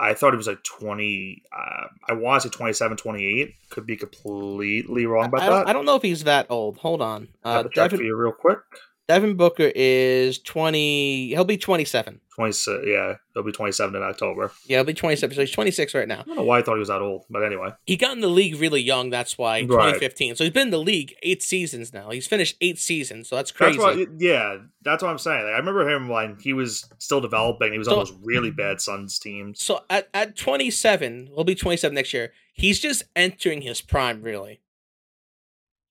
[0.00, 3.96] I thought he was like 20 uh, I want to say 27 28 could be
[3.96, 5.68] completely wrong about I don't, that.
[5.68, 6.78] I don't know if he's that old.
[6.78, 7.28] Hold on.
[7.44, 8.60] I Uh, have to check for Devin, you real quick.
[9.08, 11.28] Devin Booker is 20.
[11.28, 12.20] He'll be 27.
[12.34, 14.52] 26 yeah, he'll be 27 in October.
[14.66, 15.34] Yeah, he'll be 27.
[15.34, 16.20] So he's 26 right now.
[16.20, 17.70] I don't know why I thought he was that old, but anyway.
[17.86, 19.08] He got in the league really young.
[19.08, 19.60] That's why.
[19.60, 19.94] Right.
[19.94, 20.36] 2015.
[20.36, 22.10] So he's been in the league eight seasons now.
[22.10, 23.30] He's finished eight seasons.
[23.30, 23.78] So that's crazy.
[23.78, 25.44] That's why, yeah, that's what I'm saying.
[25.44, 27.72] Like, I remember him when he was still developing.
[27.72, 29.62] He was on those really bad Suns teams.
[29.62, 32.32] So at, at 27, he'll be 27 next year.
[32.52, 34.60] He's just entering his prime, really.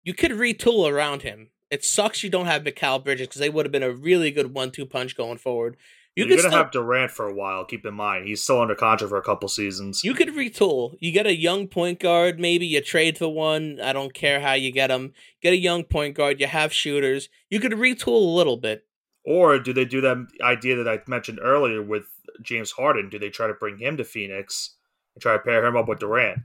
[0.04, 1.50] You could retool around him.
[1.70, 4.54] It sucks you don't have Mikal Bridges because they would have been a really good
[4.54, 5.78] one-two punch going forward.
[6.16, 7.64] You You are gonna still, have Durant for a while.
[7.66, 10.04] Keep in mind, he's still under contract for a couple seasons.
[10.04, 10.96] you could retool.
[11.00, 13.80] You get a young point guard, maybe you trade for one.
[13.80, 15.14] I don't care how you get them.
[15.42, 16.40] Get a young point guard.
[16.40, 17.30] You have shooters.
[17.50, 18.86] You could retool a little bit.
[19.26, 22.06] Or do they do that idea that I mentioned earlier with
[22.42, 23.10] James Harden?
[23.10, 24.76] Do they try to bring him to Phoenix
[25.14, 26.40] and try to pair him up with Durant?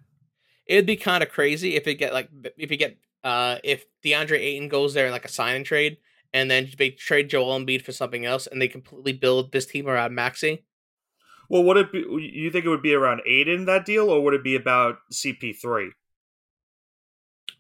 [0.67, 4.39] It'd be kind of crazy if it get like if you get uh if DeAndre
[4.39, 5.99] Ayton goes there in like a sign and trade,
[6.33, 9.89] and then they trade Joel Embiid for something else, and they completely build this team
[9.89, 10.65] around Maxey.
[11.49, 11.99] Well, would it be?
[11.99, 15.91] You think it would be around Ayton that deal, or would it be about CP3?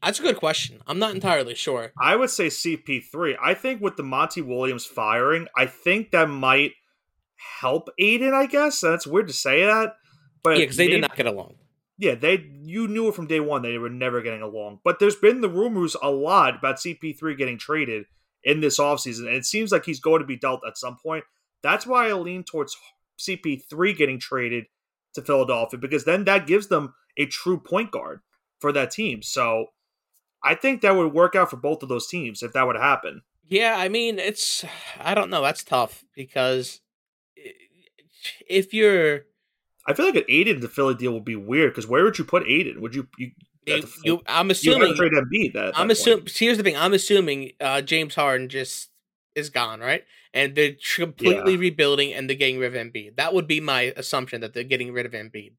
[0.03, 0.81] That's a good question.
[0.87, 1.93] I'm not entirely sure.
[2.01, 3.37] I would say CP3.
[3.41, 6.73] I think with the Monty Williams firing, I think that might
[7.61, 8.35] help Ayton.
[8.35, 9.95] I guess that's weird to say that,
[10.43, 11.55] but Yeah, because they did not get along.
[12.03, 14.81] Yeah, they you knew it from day one they were never getting along.
[14.83, 18.07] But there's been the rumors a lot about CP3 getting traded
[18.43, 21.23] in this offseason, and it seems like he's going to be dealt at some point.
[21.63, 22.77] That's why I lean towards
[23.21, 24.65] CP3 getting traded
[25.15, 28.19] to Philadelphia because then that gives them a true point guard
[28.59, 29.23] for that team.
[29.23, 29.67] So
[30.43, 33.23] I think that would work out for both of those teams if that would happen.
[33.47, 34.65] Yeah, I mean, it's
[34.99, 35.41] I don't know.
[35.41, 36.81] That's tough because
[38.49, 39.27] if you're
[39.87, 42.25] I feel like an Ayton to Philly deal would be weird because where would you
[42.25, 42.81] put Ayton?
[42.81, 43.33] Would you you
[43.67, 45.55] you, you I'm assuming to trade Embiid?
[45.55, 46.27] That, at I'm assuming.
[46.29, 46.77] Here's the thing.
[46.77, 48.91] I'm assuming uh, James Harden just
[49.35, 50.05] is gone, right?
[50.35, 53.17] And they're completely rebuilding, and they're getting rid of Embiid.
[53.17, 55.53] That would be my assumption that they're getting rid of Embiid.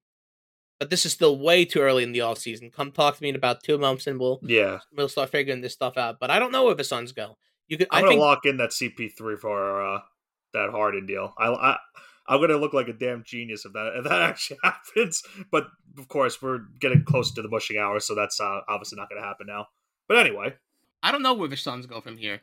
[0.79, 2.71] But this is still way too early in the off season.
[2.71, 5.73] Come talk to me in about two months, and we'll Yeah, we'll start figuring this
[5.73, 6.19] stuff out.
[6.19, 7.37] But I don't know where the Suns go.
[7.67, 7.87] You could.
[7.91, 8.21] I'm I gonna think.
[8.21, 9.99] lock in that CP3 for uh,
[10.53, 11.33] that Harden deal.
[11.37, 11.77] I, I
[12.27, 15.23] I'm gonna look like a damn genius if that if that actually happens.
[15.51, 19.09] But of course, we're getting close to the mushing hour, so that's uh, obviously not
[19.09, 19.67] gonna happen now.
[20.07, 20.53] But anyway,
[21.01, 22.41] I don't know where the Suns go from here.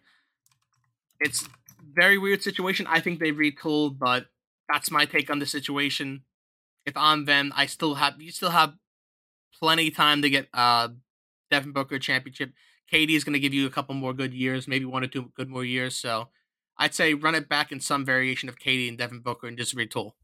[1.20, 1.48] It's
[1.94, 2.86] very weird situation.
[2.88, 4.26] I think they retooled, but
[4.70, 6.22] that's my take on the situation.
[6.86, 8.74] If I'm them, I still have you still have
[9.58, 10.88] plenty time to get uh
[11.50, 12.52] Devin Booker championship.
[12.92, 15.30] KD is going to give you a couple more good years, maybe one or two
[15.36, 15.96] good more years.
[15.96, 16.28] So
[16.80, 19.76] I'd say run it back in some variation of KD and Devin Booker and just
[19.76, 20.14] retool.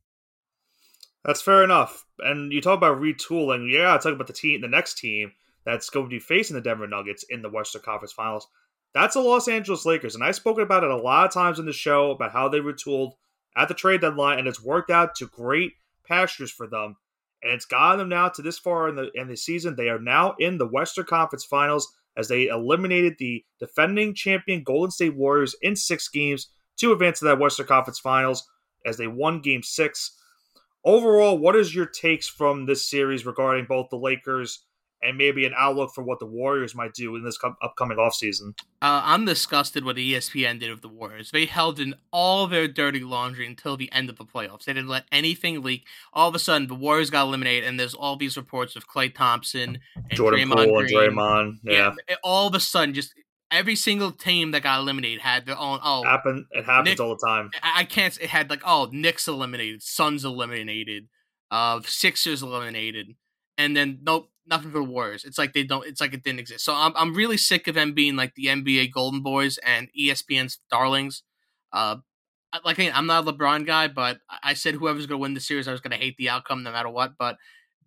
[1.23, 2.07] That's fair enough.
[2.19, 3.71] And you talk about retooling.
[3.71, 5.33] Yeah, I talk about the team, the next team
[5.67, 8.49] that's going to be facing the Denver Nuggets in the Western Conference Finals.
[8.95, 11.67] That's the Los Angeles Lakers, and I've spoken about it a lot of times in
[11.67, 13.13] the show about how they retooled
[13.55, 15.73] at the trade deadline, and it's worked out to great
[16.09, 16.97] pastures for them.
[17.43, 19.77] And it's gotten them now to this far in the in the season.
[19.77, 24.91] They are now in the Western Conference Finals as they eliminated the defending champion Golden
[24.91, 26.49] State Warriors in six games
[26.79, 28.49] to advance to that Western Conference Finals
[28.85, 30.17] as they won Game Six.
[30.85, 34.65] Overall, what is your takes from this series regarding both the Lakers
[35.03, 38.59] and maybe an outlook for what the Warriors might do in this co- upcoming offseason.
[38.83, 41.31] Uh, I'm disgusted what ESPN did of the Warriors.
[41.31, 44.65] They held in all their dirty laundry until the end of the playoffs.
[44.65, 45.87] They didn't let anything leak.
[46.13, 49.15] All of a sudden, the Warriors got eliminated, and there's all these reports of Klay
[49.15, 50.99] Thompson and Jordan Draymond Poole Green.
[51.05, 51.53] and Draymond.
[51.63, 51.95] Yeah.
[52.09, 52.17] yeah.
[52.25, 53.13] All of a sudden, just
[53.51, 55.79] every single team that got eliminated had their own.
[55.85, 57.51] Oh, Happen, it happens Nick- all the time.
[57.63, 58.17] I I can't.
[58.21, 61.09] It had like oh, Knicks eliminated, Suns eliminated,
[61.51, 63.15] uh, Sixers eliminated,
[63.59, 65.25] and then nope, nothing for the Warriors.
[65.25, 65.87] It's like they don't.
[65.87, 66.65] It's like it didn't exist.
[66.65, 70.61] So I'm I'm really sick of them being like the NBA Golden Boys and ESPN's
[70.71, 71.23] darlings.
[71.73, 71.97] Uh,
[72.65, 75.69] like I'm not a LeBron guy, but I- said whoever's going to win the series,
[75.69, 77.13] I was going to hate the outcome no matter what.
[77.19, 77.37] But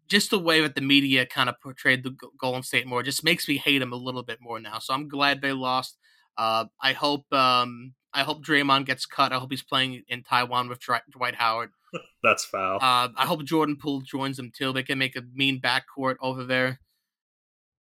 [0.07, 3.47] just the way that the media kind of portrayed the Golden State more just makes
[3.47, 4.79] me hate them a little bit more now.
[4.79, 5.97] So I'm glad they lost.
[6.37, 9.31] Uh, I hope um, I hope Draymond gets cut.
[9.33, 11.71] I hope he's playing in Taiwan with Dri- Dwight Howard.
[12.23, 12.77] That's foul.
[12.81, 14.73] Uh, I hope Jordan Poole joins them too.
[14.73, 16.79] They can make a mean backcourt over there.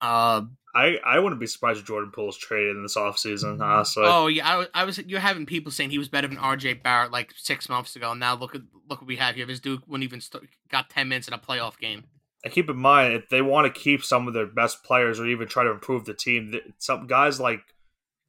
[0.01, 0.43] Uh,
[0.75, 4.05] I, I wouldn't be surprised if Jordan Poole is traded in this offseason, honestly.
[4.07, 6.75] oh yeah, I, was- I was you're having people saying he was better than R.J.
[6.75, 8.13] Barrett like six months ago.
[8.13, 9.47] And now look at look what we have here.
[9.47, 12.05] This dude wouldn't even st- got ten minutes in a playoff game.
[12.45, 15.27] And keep in mind, if they want to keep some of their best players or
[15.27, 17.61] even try to improve the team, th- some guys like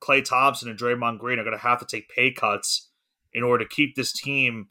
[0.01, 2.89] Klay Thompson and Draymond Green are going to have to take pay cuts
[3.33, 4.69] in order to keep this team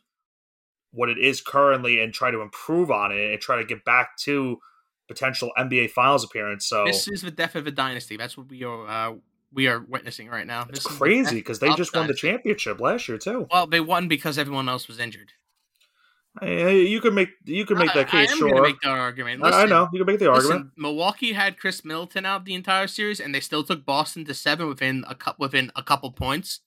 [0.99, 4.17] what it is currently and try to improve on it and try to get back
[4.17, 4.59] to
[5.07, 6.67] potential NBA Finals appearance.
[6.67, 8.17] So This is the death of a dynasty.
[8.17, 9.15] That's what we are uh,
[9.53, 10.63] we are witnessing right now.
[10.69, 13.47] it's This crazy because they of just won the championship last year too.
[13.49, 15.31] Well, they won because everyone else was injured.
[16.41, 18.61] Hey, you can make you can make I- that case, I am sure.
[18.61, 19.45] make that argument.
[19.45, 20.73] I- I know you can make the argument.
[20.77, 24.67] Milwaukee had Khris Middleton out the entire series, and they still took Boston to seven
[24.67, 26.61] within a cup within a couple points.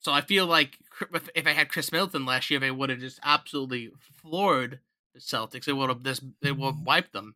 [0.00, 0.78] So I feel like
[1.14, 4.80] if if I had Khris Middleton last year, they would have just absolutely floored
[5.14, 5.64] the Celtics.
[5.64, 7.34] They would have this they would have wiped them,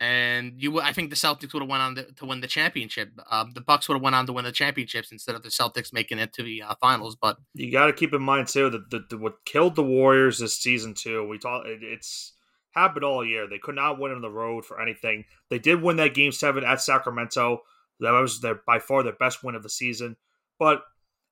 [0.00, 3.12] and you I think the Celtics would have went on to, to win the championship.
[3.30, 5.92] Um, the Bucks would have went on to win the championships instead of the Celtics
[5.92, 7.16] making it to the uh, finals.
[7.16, 10.38] But you got to keep in mind too that the, the, what killed the Warriors
[10.38, 11.26] this season too.
[11.26, 12.32] We talk it, it's
[12.72, 13.48] happened all year.
[13.48, 15.24] They could not win on the road for anything.
[15.48, 17.62] They did win that game seven at Sacramento.
[18.00, 20.16] That was their by far their best win of the season.
[20.58, 20.82] But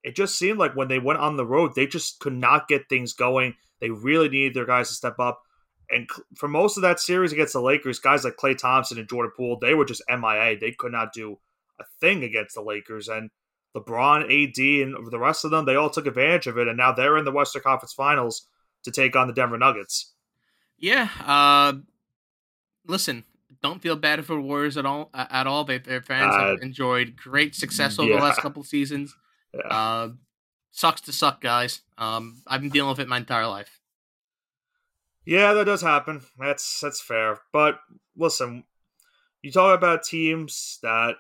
[0.05, 2.89] it just seemed like when they went on the road, they just could not get
[2.89, 3.55] things going.
[3.81, 5.43] They really needed their guys to step up.
[5.91, 9.33] And for most of that series against the Lakers, guys like Klay Thompson and Jordan
[9.37, 10.57] Poole, they were just MIA.
[10.59, 11.39] They could not do
[11.81, 13.09] a thing against the Lakers.
[13.09, 13.31] And
[13.77, 16.93] LeBron, AD, and the rest of them, they all took advantage of it, and now
[16.93, 18.47] they're in the Western Conference Finals
[18.85, 20.13] to take on the Denver Nuggets.
[20.79, 21.09] Yeah.
[21.25, 21.81] Uh,
[22.87, 23.25] listen,
[23.63, 25.11] don't feel bad for the Warriors at all.
[25.15, 28.43] At all, they, their fans have Uh, enjoyed great success over the last yeah.
[28.43, 29.17] couple seasons.
[29.55, 29.69] Yeah.
[29.69, 30.09] Uh,
[30.71, 31.81] sucks to suck, guys.
[31.97, 33.81] Um, I've been dealing with it my entire life.
[35.25, 36.21] Yeah, that does happen.
[36.39, 37.39] That's that's fair.
[37.53, 37.81] But
[38.17, 38.65] listen,
[39.43, 41.15] you talk about teams that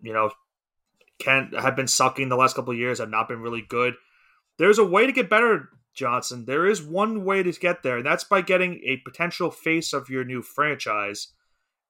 [0.00, 0.30] you know
[1.20, 3.94] can't have been sucking the last couple of years, have not been really good.
[4.58, 6.44] There's a way to get better, Johnson.
[6.46, 10.08] There is one way to get there, and that's by getting a potential face of
[10.08, 11.28] your new franchise.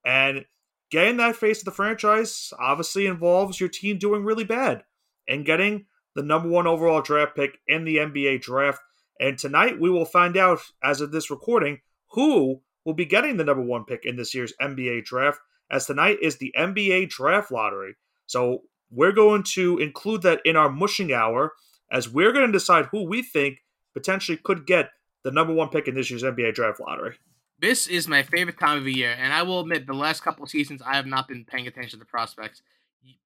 [0.04, 0.44] And
[0.90, 4.84] getting that face of the franchise obviously involves your team doing really bad
[5.28, 8.80] and getting the number one overall draft pick in the NBA draft.
[9.20, 11.80] And tonight we will find out, as of this recording,
[12.12, 16.18] who will be getting the number one pick in this year's NBA draft, as tonight
[16.22, 17.96] is the NBA draft lottery.
[18.26, 21.52] So we're going to include that in our mushing hour,
[21.92, 23.58] as we're going to decide who we think
[23.94, 24.90] potentially could get
[25.24, 27.16] the number one pick in this year's NBA draft lottery.
[27.60, 30.46] This is my favorite time of the year, and I will admit, the last couple
[30.46, 32.62] seasons, I have not been paying attention to the prospects.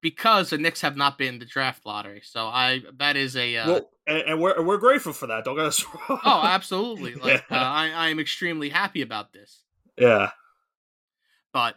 [0.01, 2.21] Because the Knicks have not been the draft lottery.
[2.23, 5.43] So I that is a uh, well, and, and we're we're grateful for that.
[5.45, 6.19] Don't get us wrong.
[6.23, 7.15] oh, absolutely.
[7.21, 7.57] Like Yeah.
[7.61, 9.63] uh, I I am extremely happy about this.
[9.97, 10.31] yeah.
[11.51, 11.75] But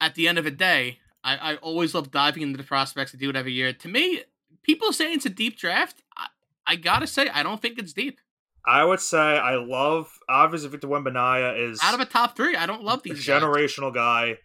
[0.00, 3.14] at the end of the day, I, I always love diving into the prospects.
[3.14, 3.72] I do it every year.
[3.72, 4.22] To me,
[4.62, 6.02] people say it's a deep draft.
[6.16, 6.26] I,
[6.66, 8.20] I gotta say, I don't think it's deep.
[8.64, 12.66] I would say I love obviously Victor Wembanyama is Out of a top three, I
[12.66, 13.42] don't love these guys.
[13.42, 14.38] generational guy.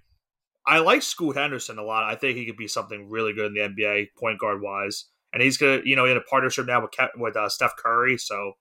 [0.65, 2.03] I like Scoot Henderson a lot.
[2.03, 5.05] I think he could be something really good in the NBA, point guard wise.
[5.33, 8.17] And he's gonna, you know, in a partnership now with Ke- with uh, Steph Curry.
[8.17, 8.53] So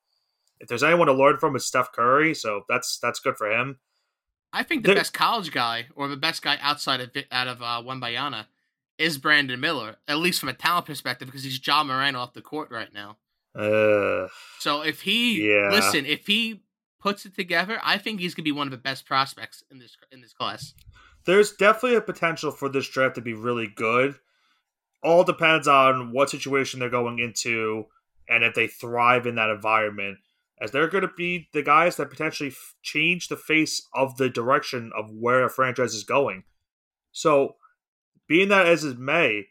[0.60, 2.34] if there's anyone to learn from, it's Steph Curry.
[2.34, 3.80] So that's that's good for him.
[4.52, 7.60] I think the There- best college guy, or the best guy outside of out of
[7.60, 8.46] uh, Wembanyama,
[8.98, 9.96] is Brandon Miller.
[10.08, 13.16] At least from a talent perspective, because he's Ja Morant off the court right now.
[13.54, 14.28] Uh,
[14.60, 15.68] So if he Yeah.
[15.70, 16.62] listen, if he
[17.00, 19.96] puts it together, I think he's gonna be one of the best prospects in this
[20.12, 20.72] in this class.
[21.24, 24.16] There's definitely a potential for this draft to be really good.
[25.02, 27.86] All depends on what situation they're going into
[28.28, 30.18] and if they thrive in that environment.
[30.60, 34.28] As they're going to be the guys that potentially f- change the face of the
[34.28, 36.44] direction of where a franchise is going.
[37.12, 37.56] So,
[38.28, 39.46] being that as is May,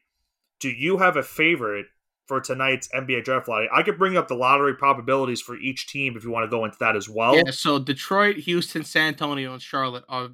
[0.59, 1.87] do you have a favorite
[2.27, 3.69] for tonight's NBA draft lottery?
[3.73, 6.63] I could bring up the lottery probabilities for each team if you want to go
[6.63, 7.35] into that as well.
[7.35, 10.29] Yeah, so Detroit, Houston, San Antonio, and Charlotte are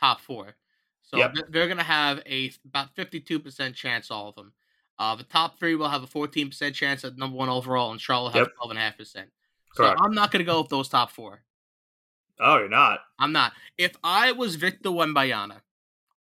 [0.00, 0.56] top four.
[1.06, 1.34] So Yep.
[1.50, 4.52] they're going to have a about fifty-two percent chance, all of them.
[4.98, 8.00] Uh, the top three will have a fourteen percent chance at number one overall, and
[8.00, 8.54] Charlotte has Yep.
[8.56, 9.30] twelve and a half percent.
[9.74, 10.00] So Correct.
[10.02, 11.42] I'm not going to go with those top four.
[12.40, 13.00] Oh, you're not.
[13.18, 13.52] I'm not.
[13.78, 15.60] If I was Victor Wembanyama,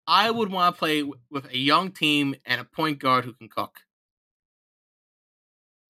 [0.05, 3.47] I would want to play with a young team and a point guard who can
[3.47, 3.79] cook.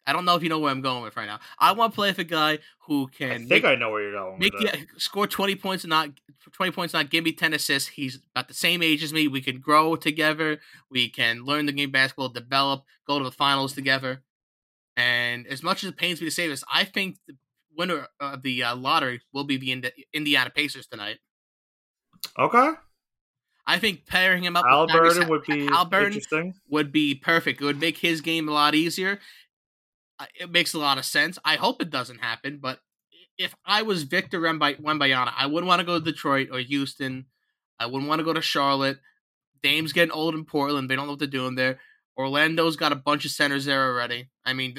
[0.06, 1.38] I don't know if you know where I'm going with right now.
[1.58, 3.30] I want to play with a guy who can.
[3.30, 4.38] I think make, I know where you're going.
[4.38, 4.74] make with it.
[4.74, 6.10] yeah, score 20 points and not
[6.52, 7.90] 20 points not give me 10 assists.
[7.90, 9.28] He's about the same age as me.
[9.28, 10.58] We can grow together.
[10.90, 14.22] We can learn the game of basketball, develop, go to the finals together.
[14.96, 17.36] And as much as it pains me to say this, I think the
[17.76, 21.18] winner of the uh, lottery will be the Indi- Indiana Pacers tonight.
[22.38, 22.72] Okay.
[23.66, 26.54] I think pairing him up with Tyrese would be Haliburton interesting.
[26.68, 27.60] would be perfect.
[27.60, 29.20] It would make his game a lot easier.
[30.38, 31.38] It makes a lot of sense.
[31.44, 32.80] I hope it doesn't happen, but
[33.38, 37.26] if I was Victor Wembanyama, I wouldn't want to go to Detroit or Houston.
[37.78, 38.98] I wouldn't want to go to Charlotte.
[39.62, 40.90] Dame's getting old in Portland.
[40.90, 41.78] They don't know what they're doing there.
[42.16, 44.28] Orlando's got a bunch of centers there already.
[44.44, 44.76] I mean,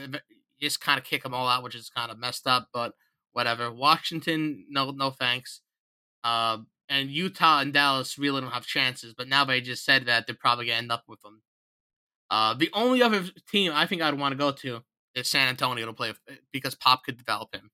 [0.61, 2.93] just kind of kick them all out, which is kind of messed up, but
[3.31, 3.71] whatever.
[3.71, 5.61] Washington, no, no thanks.
[6.23, 10.27] Uh, and Utah and Dallas really don't have chances, but now they just said that
[10.27, 11.41] they're probably gonna end up with them.
[12.29, 14.83] Uh, the only other team I think I'd want to go to
[15.15, 16.13] is San Antonio to play
[16.51, 17.71] because Pop could develop him.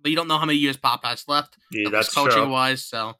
[0.00, 2.84] But you don't know how many years Pop has left, Yeah, that's coaching wise.
[2.84, 3.14] So,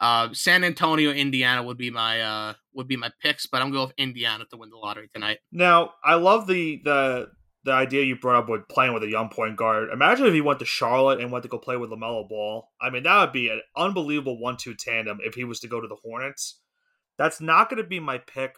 [0.00, 3.88] uh, San Antonio, Indiana would be my uh would be my picks, but I'm going
[3.88, 5.38] with Indiana to win the lottery tonight.
[5.50, 7.28] Now, I love the the
[7.64, 9.90] the idea you brought up with playing with a young point guard.
[9.92, 12.68] Imagine if he went to Charlotte and went to go play with LaMelo Ball.
[12.80, 15.88] I mean, that would be an unbelievable one-two tandem if he was to go to
[15.88, 16.60] the Hornets.
[17.18, 18.54] That's not going to be my pick.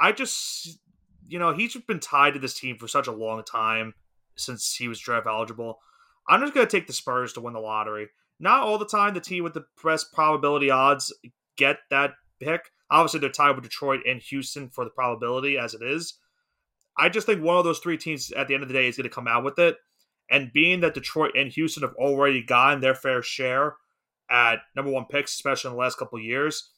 [0.00, 0.80] I just,
[1.28, 3.94] you know, he's been tied to this team for such a long time
[4.36, 5.78] since he was draft eligible.
[6.28, 8.08] I'm just going to take the Spurs to win the lottery.
[8.40, 11.12] Not all the time the team with the best probability odds
[11.56, 12.70] get that pick.
[12.90, 16.14] Obviously, they're tied with Detroit and Houston for the probability as it is.
[16.96, 18.96] I just think one of those three teams at the end of the day is
[18.96, 19.76] going to come out with it.
[20.30, 23.76] And being that Detroit and Houston have already gotten their fair share
[24.30, 26.70] at number one picks, especially in the last couple years,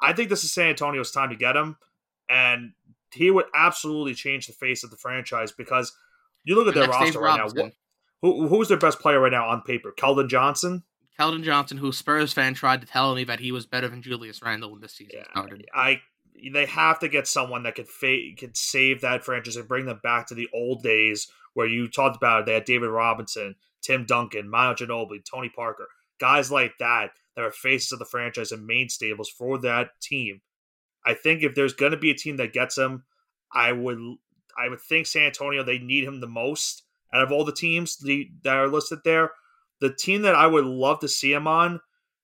[0.00, 1.76] I think this is San Antonio's time to get him.
[2.28, 2.72] And
[3.12, 5.92] he would absolutely change the face of the franchise because
[6.44, 7.44] you look at their Next roster right now.
[7.44, 7.72] Robinson.
[8.20, 9.92] What, who, who's their best player right now on paper?
[9.96, 10.82] Keldon Johnson?
[11.18, 14.42] Keldon Johnson, who Spurs fan tried to tell me that he was better than Julius
[14.42, 15.66] Randle when this season started.
[15.74, 16.00] I
[16.52, 20.00] they have to get someone that could fa- could save that franchise and bring them
[20.02, 22.46] back to the old days where you talked about it.
[22.46, 25.88] They had David Robinson, Tim Duncan, Manu Ginobili, Tony Parker,
[26.20, 30.40] guys like that that are faces of the franchise and main stables for that team.
[31.04, 33.04] I think if there's going to be a team that gets him,
[33.52, 33.98] I would
[34.58, 36.82] I would think San Antonio they need him the most
[37.12, 39.30] out of all the teams that are listed there.
[39.80, 41.80] The team that I would love to see him on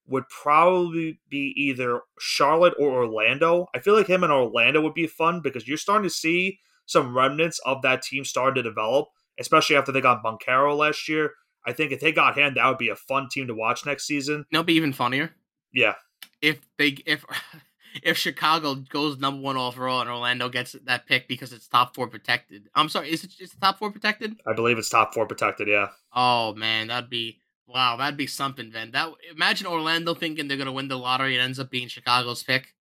[0.06, 3.68] would probably be either Charlotte or Orlando.
[3.74, 7.16] I feel like him and Orlando would be fun because you're starting to see some
[7.16, 9.08] remnants of that team starting to develop,
[9.38, 11.32] especially after they got Banchero last year.
[11.66, 14.06] I think if they got him, that would be a fun team to watch next
[14.06, 14.44] season.
[14.52, 15.34] It'll be even funnier
[15.72, 15.94] Yeah,
[16.42, 17.24] if they if
[18.02, 22.08] if Chicago goes number one overall and Orlando gets that pick because it's top four
[22.08, 22.68] protected.
[22.74, 24.40] I'm sorry, is it is it top four protected?
[24.46, 25.68] I believe it's top four protected.
[25.68, 30.56] Yeah, Oh man, that'd be wow, that'd be something, Then That imagine Orlando thinking they're
[30.56, 32.74] gonna win the lottery and ends up being Chicago's pick.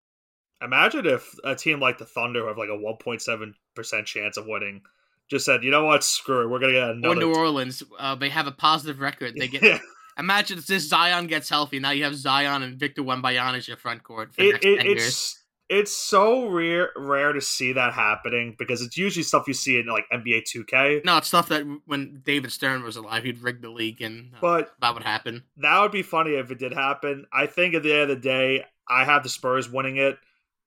[0.61, 4.81] Imagine if a team like the Thunder who have like a 1.7% chance of winning
[5.29, 7.15] just said, you know what, screw it, we're gonna get another.
[7.15, 9.35] Or New Orleans, uh, they have a positive record.
[9.35, 9.81] They get.
[10.17, 11.79] Imagine if this Zion gets healthy.
[11.79, 14.77] Now you have Zion and Victor Wembanyama as your front court for it, next it,
[14.77, 15.39] 10 it's years.
[15.69, 19.87] it's so rare rare to see that happening because it's usually stuff you see in
[19.87, 21.03] like NBA 2K.
[21.05, 24.37] No, it's stuff that when David Stern was alive, he'd rig the league and uh,
[24.41, 25.43] But that would happen.
[25.57, 27.25] that would be funny if it did happen.
[27.33, 30.17] I think at the end of the day, I have the Spurs winning it,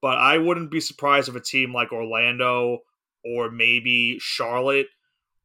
[0.01, 2.81] but I wouldn't be surprised if a team like Orlando
[3.25, 4.89] or maybe Charlotte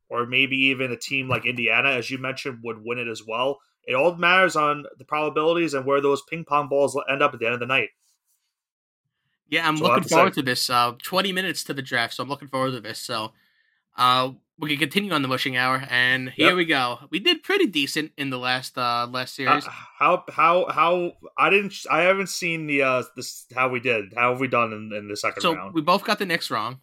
[0.10, 3.60] or maybe even a team like Indiana, as you mentioned, would win it as well.
[3.88, 7.40] It all matters on the probabilities and where those ping pong balls end up at
[7.40, 7.90] the end of the night.
[9.50, 10.42] Yeah, I'm That's all I have looking to forward say.
[10.42, 10.70] to this.
[10.70, 13.00] Uh, 20 minutes to the draft, so I'm looking forward to this.
[13.00, 13.34] So,
[13.98, 16.56] uh, we can continue on the mushing hour, and here Yep.
[16.56, 17.00] we go.
[17.10, 19.66] We did pretty decent in the last uh last Uh, series.
[19.66, 24.32] how how how I didn't I haven't seen the uh this how we did how
[24.32, 26.80] have we done in, in the second so round we both got the Knicks wrong.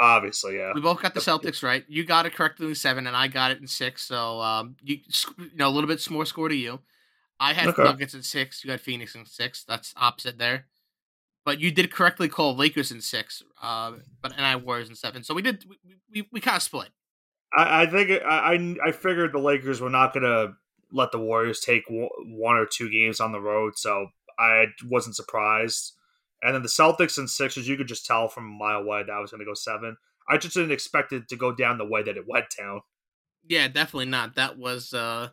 [0.00, 1.84] Obviously yeah We both got the Celtics right.
[1.88, 4.02] You got it correctly in seven, and I got it in six.
[4.02, 4.98] So, um, you
[5.38, 6.80] you know a little bit more score to you.
[7.38, 7.82] I had Okay.
[7.84, 8.64] Nuggets in six.
[8.64, 9.64] You had Phoenix in six.
[9.64, 10.66] That's opposite there.
[11.44, 13.42] But you did correctly call Lakers in six.
[13.62, 15.22] Uh, but and I Warriors in seven.
[15.24, 15.64] So we did.
[15.68, 15.76] We
[16.12, 16.90] we, we kind of split.
[17.56, 18.54] I, I think I,
[18.84, 20.54] I I figured the Lakers were not gonna
[20.92, 24.08] let the Warriors take one one or two games on the road so
[24.38, 25.92] I wasn't surprised
[26.42, 29.18] and then the Celtics and Sixers you could just tell from a mile away that
[29.18, 29.96] was gonna go seven
[30.28, 32.80] I just didn't expect it to go down the way that it went down
[33.48, 34.36] Yeah, definitely not.
[34.36, 35.28] That was uh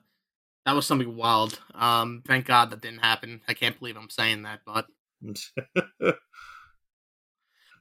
[0.65, 1.59] that was something wild.
[1.73, 3.41] Um thank God that didn't happen.
[3.47, 4.87] I can't believe I'm saying that, but
[5.99, 6.17] but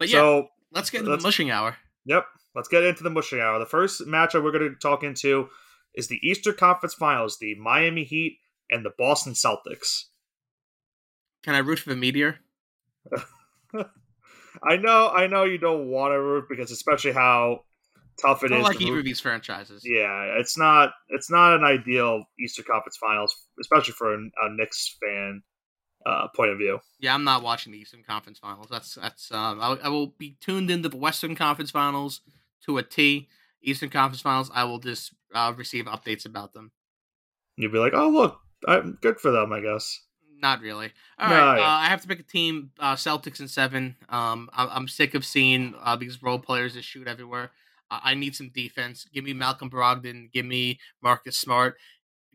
[0.01, 1.77] yeah, so let's get into let's- the mushing hour.
[2.05, 2.25] Yep.
[2.55, 3.59] Let's get into the mushing hour.
[3.59, 5.49] The first matchup we're going to talk into
[5.95, 8.39] is the Eastern Conference Finals, the Miami Heat
[8.71, 10.05] and the Boston Celtics.
[11.43, 12.39] Can I root for the meteor?
[14.63, 17.61] I know, I know you don't want to root because especially how
[18.21, 19.83] tough it I don't is like to either of these franchises.
[19.85, 24.97] Yeah, it's not it's not an ideal Eastern Conference Finals, especially for a, a Knicks
[25.03, 25.43] fan
[26.07, 26.79] uh, point of view.
[27.01, 28.69] Yeah, I'm not watching the Eastern Conference Finals.
[28.71, 32.23] That's that's um, I, I will be tuned into the Western Conference Finals
[32.65, 33.29] to a T.
[33.63, 36.71] Eastern Conference Finals, I will just uh, receive updates about them.
[37.57, 40.01] You'd be like, "Oh, look, I'm good for them, I guess."
[40.39, 40.93] Not really.
[41.19, 42.71] All No, right, uh, I have to pick a team.
[42.79, 43.97] Uh, Celtics in seven.
[44.09, 47.51] Um, I- I'm sick of seeing uh, these role players that shoot everywhere.
[47.91, 49.07] I I need some defense.
[49.13, 50.31] Give me Malcolm Brogdon.
[50.33, 51.77] Give me Marcus Smart.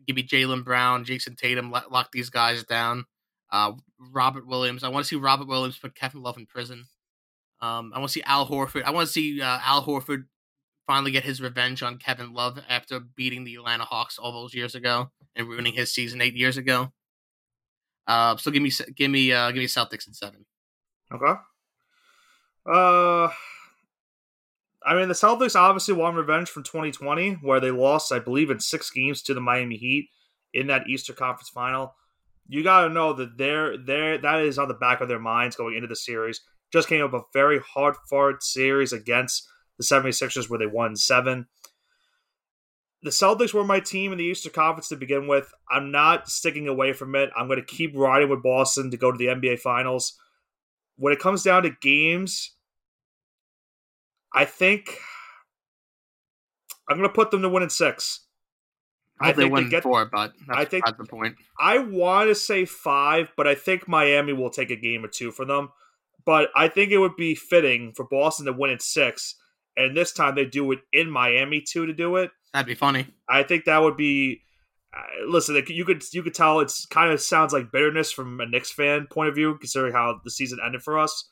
[0.06, 1.70] Give me Jaylen Brown, Jayson Tatum.
[1.70, 3.04] Lock, lock these guys down.
[3.52, 3.72] Uh,
[4.10, 4.82] Robert Williams.
[4.82, 6.86] I want to see Robert Williams put Kevin Love in prison.
[7.60, 8.82] Um, I want to see Al Horford.
[8.84, 10.24] I want to see uh, Al Horford
[10.88, 14.74] finally get his revenge on Kevin Love after beating the Atlanta Hawks all those years
[14.74, 16.92] ago and ruining his season eight years ago.
[18.12, 20.44] Uh, so give me give me uh, give me Celtics in seven.
[21.14, 21.32] Okay.
[22.66, 23.28] Uh,
[24.84, 28.60] I mean, the Celtics obviously won revenge from 2020, where they lost, I believe, in
[28.60, 30.10] six games to the Miami Heat
[30.52, 31.94] in that Eastern Conference Final.
[32.48, 34.18] You got to know that they're there.
[34.18, 36.42] That is on the back of their minds going into the series.
[36.70, 39.48] Just came up a very hard fought series against
[39.78, 41.46] the 76ers where they won seven.
[43.02, 45.52] The Celtics were my team in the Eastern Conference to begin with.
[45.70, 47.30] I'm not sticking away from it.
[47.36, 50.16] I'm going to keep riding with Boston to go to the NBA Finals
[50.96, 52.54] when it comes down to games,
[54.34, 54.98] I think
[56.88, 58.20] I'm going to put them to win in six.
[59.20, 61.36] I I they think they win get- four, but that's, I think- that's the point.
[61.58, 65.30] I want to say five, but I think Miami will take a game or two
[65.30, 65.70] for them.
[66.24, 69.34] But I think it would be fitting for Boston to win in six,
[69.76, 72.30] and this time they do it in Miami too to do it.
[72.52, 73.06] That'd be funny.
[73.28, 74.42] I think that would be.
[74.94, 78.46] Uh, listen, you could you could tell it's kind of sounds like bitterness from a
[78.46, 81.28] Knicks fan point of view, considering how the season ended for us.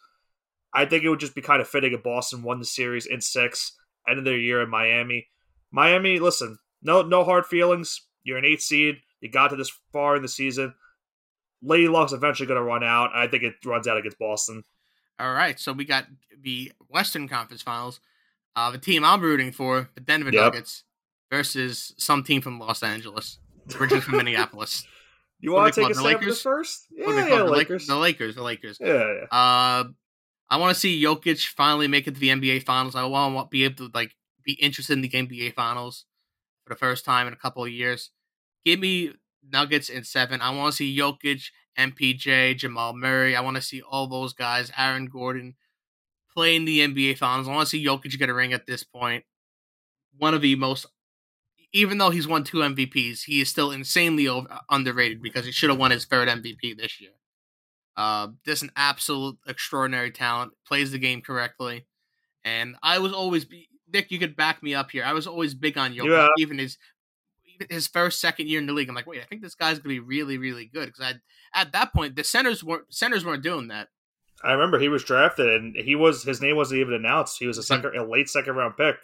[0.73, 3.21] I think it would just be kind of fitting if Boston won the series in
[3.21, 3.77] six,
[4.09, 5.29] end of their year in Miami.
[5.71, 8.01] Miami, listen, no no hard feelings.
[8.23, 8.97] You're an eight seed.
[9.21, 10.75] You got to this far in the season.
[11.63, 13.11] Lady Luck's eventually going to run out.
[13.15, 14.65] I think it runs out against Boston.
[15.19, 16.07] All right, so we got
[16.43, 18.01] the Western Conference Finals.
[18.57, 20.43] Uh, the team I'm rooting for, the Denver Yep.
[20.43, 20.85] Nuggets,
[21.31, 23.39] versus some team from Los Angeles,
[23.79, 24.85] originally from Minneapolis.
[25.43, 26.43] You want to take a the Lakers?
[26.43, 26.87] first?
[26.91, 27.87] Yeah, yeah, the Lakers.
[27.87, 28.35] The Lakers.
[28.35, 28.77] The Lakers.
[28.79, 29.25] Yeah, yeah.
[29.31, 29.85] Uh,
[30.51, 32.95] I want to see Jokic finally make it to the NBA Finals.
[32.95, 36.05] I want to be able to like be interested in the NBA Finals
[36.67, 38.11] for the first time in a couple of years.
[38.67, 40.43] Give me Nuggets in seven.
[40.43, 41.45] I want to see Jokic,
[41.79, 43.35] MPJ, Jamal Murray.
[43.35, 44.71] I want to see all those guys.
[44.77, 45.55] Aaron Gordon
[46.41, 47.47] play in the NBA Finals.
[47.49, 49.25] I want to see Jokic get a ring at this point.
[50.17, 50.87] One of the most,
[51.73, 55.71] even though he's won two MVPs, he is still insanely over, underrated because he should
[55.71, 57.11] have won his third MVP this year.
[57.97, 60.53] Uh, just an absolute extraordinary talent.
[60.67, 61.87] Plays the game correctly,
[62.45, 63.47] and I was always
[63.93, 64.11] Nick.
[64.11, 65.05] You could back me up here.
[65.05, 66.29] I was always big on Jokic, Yeah.
[66.39, 66.79] even his
[67.69, 68.89] his first second year in the league.
[68.89, 71.15] I'm like, wait, I think this guy's gonna be really really good because I
[71.61, 73.89] at that point the centers weren't centers weren't doing that.
[74.43, 77.39] I remember he was drafted and he was his name wasn't even announced.
[77.39, 78.97] He was a second, a late second round pick.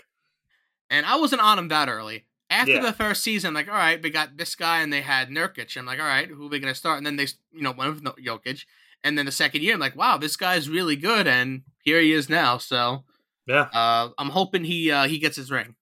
[0.90, 2.26] And I wasn't on him that early.
[2.48, 2.82] After Yeah.
[2.82, 5.76] the first season, like, all right, we got this guy, and they had Nurkic.
[5.76, 6.98] I'm like, all right, who are we gonna start?
[6.98, 8.64] And then they, you know, went with Jokic.
[9.02, 12.12] And then the second year, I'm like, wow, this guy's really good, and here he
[12.12, 12.58] is now.
[12.58, 13.04] So
[13.46, 15.74] Yeah, uh, I'm hoping he uh, he gets his ring.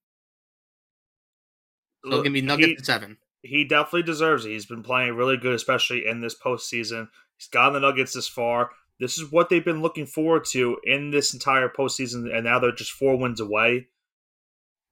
[2.03, 3.17] So give me Nuggets He- at seven.
[3.41, 4.49] he definitely deserves it.
[4.49, 7.09] He's been playing really good, especially in this postseason.
[7.37, 8.71] He's gotten the Nuggets this far.
[8.99, 12.71] This is what they've been looking forward to in this entire postseason, and now they're
[12.71, 13.87] just four wins away.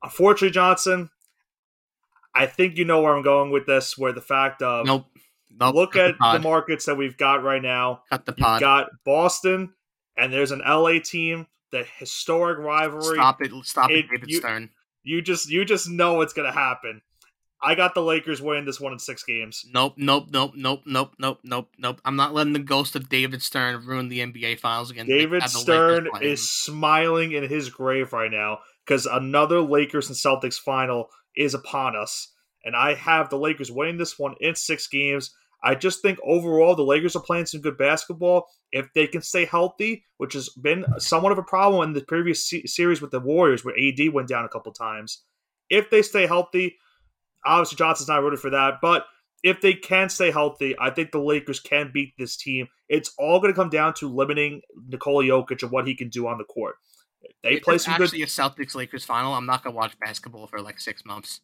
[0.04, 1.10] Unfortunately, Johnson,
[2.36, 3.98] I think you know where I'm going with this.
[3.98, 5.06] Where the fact of Nope.
[5.60, 5.76] Nope.
[5.76, 8.02] look cut at the, the markets that we've got right now.
[8.10, 8.60] cut the You've pod.
[8.60, 9.74] got Boston,
[10.18, 11.48] and there's an LA team.
[11.72, 13.16] The historic rivalry.
[13.16, 13.52] Stop it!
[13.66, 14.70] Stop it, It- David you- Stern.
[15.06, 17.02] You just you just know it's gonna happen.
[17.64, 19.66] I got the Lakers winning this one in six games.
[19.74, 22.02] Nope, nope, nope, nope, nope, nope, nope, nope.
[22.04, 25.08] I'm not letting the ghost of David Stern ruin the NBA Finals again.
[25.08, 30.10] David have the Lakers Stern is smiling in his grave right now because another Lakers
[30.10, 31.08] and Celtics final
[31.38, 32.34] is upon us.
[32.66, 35.34] And I have the Lakers winning this one in six games.
[35.64, 38.48] I just think overall the Lakers are playing some good basketball.
[38.74, 42.52] If they can stay healthy, which has been somewhat of a problem in the previous
[42.66, 45.24] series with the Warriors, where AD went down a couple times.
[45.70, 46.78] If they stay healthy,
[47.46, 49.06] obviously Johnson's not rooted for that, but
[49.44, 52.68] if they can stay healthy, I think the Lakers can beat this team.
[52.88, 56.28] It's all going to come down to limiting Nikola Jokic and what he can do
[56.28, 56.76] on the court.
[57.44, 58.06] They If play it's some good.
[58.06, 59.34] actually a Celtics Lakers final.
[59.34, 61.42] I'm not gonna watch basketball for like six months.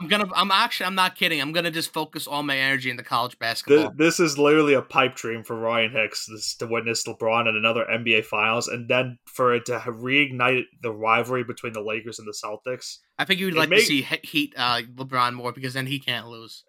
[0.00, 0.26] I'm gonna.
[0.34, 0.86] I'm actually.
[0.86, 1.40] I'm not kidding.
[1.40, 3.90] I'm gonna just focus all my energy into college basketball.
[3.90, 7.56] Th- this is literally a pipe dream for Ryan Hicks this, to witness LeBron in
[7.56, 12.18] another NBA Finals, and then for it to have reignite the rivalry between the Lakers
[12.18, 12.98] and the Celtics.
[13.18, 15.98] I think you would like may- to see Heat uh, LeBron more because then he
[15.98, 16.64] can't lose.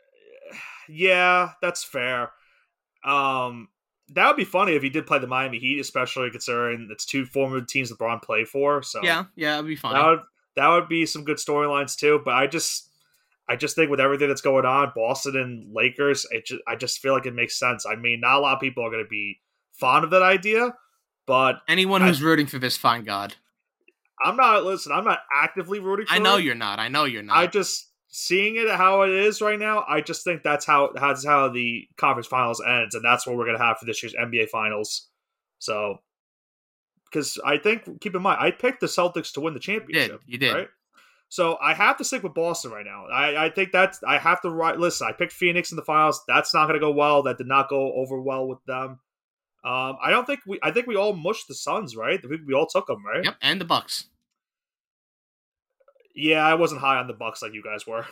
[0.87, 2.29] Yeah, that's fair.
[3.03, 3.69] Um,
[4.09, 7.25] that would be funny if he did play the Miami Heat, especially considering it's two
[7.25, 8.83] former teams LeBron played for.
[8.83, 9.93] So Yeah, yeah, it'd be fun.
[9.93, 10.19] that would
[10.55, 12.21] that would be some good storylines too.
[12.23, 12.91] But I just
[13.47, 16.99] I just think with everything that's going on, Boston and Lakers, it just, I just
[16.99, 17.85] feel like it makes sense.
[17.85, 19.39] I mean, not a lot of people are going to be
[19.73, 20.73] fond of that idea,
[21.27, 23.35] but Anyone I- who's rooting for this, fine God.
[24.23, 24.63] I'm not.
[24.63, 26.05] Listen, I'm not actively rooting.
[26.05, 26.45] for I know it.
[26.45, 26.79] you're not.
[26.79, 27.35] I know you're not.
[27.37, 29.83] I just seeing it how it is right now.
[29.89, 33.45] I just think that's how that's how the conference finals ends, and that's what we're
[33.45, 35.09] gonna have for this year's NBA finals.
[35.59, 35.97] So,
[37.11, 39.79] because I think keep in mind, I picked the Celtics to win the you did.
[39.81, 40.21] championship.
[40.25, 40.53] You did.
[40.53, 40.69] right?
[41.29, 43.07] So I have to stick with Boston right now.
[43.07, 44.77] I, I think that's I have to right.
[44.77, 46.21] Listen, I picked Phoenix in the finals.
[46.27, 47.23] That's not going to go well.
[47.23, 48.99] That did not go over well with them.
[49.65, 50.59] Um, I don't think we.
[50.61, 52.21] I think we all mushed the Suns, right?
[52.21, 53.23] Think we all took them, right?
[53.25, 54.05] Yep, and the Bucks.
[56.15, 58.05] Yeah, I wasn't high on the Bucks like you guys were,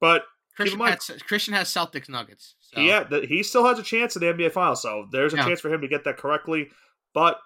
[0.00, 0.24] but
[0.56, 2.54] Christian, mind- has, Christian has Celtics Nuggets.
[2.60, 2.80] So.
[2.80, 4.82] yeah, the, he still has a chance in the NBA Finals.
[4.82, 5.44] So there's a Yeah.
[5.44, 6.68] chance for him to get that correctly.
[7.14, 7.38] But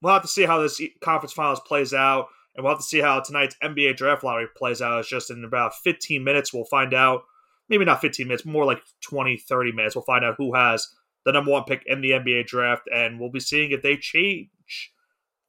[0.00, 3.00] we'll have to see how this conference finals plays out, and we'll have to see
[3.00, 5.00] how tonight's NBA draft lottery plays out.
[5.00, 6.52] It's just in about 15 minutes.
[6.52, 7.22] We'll find out.
[7.68, 9.96] Maybe not 15 minutes, more like 20, 30 minutes.
[9.96, 10.86] We'll find out who has
[11.24, 14.92] the number one pick in the NBA draft, and we'll be seeing if they change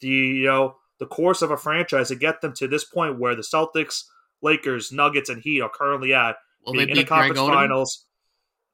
[0.02, 3.36] the you know the course of a franchise to get them to this point where
[3.36, 4.06] the Celtics,
[4.42, 8.06] Lakers, Nuggets, and Heat are currently at Will being in the conference finals.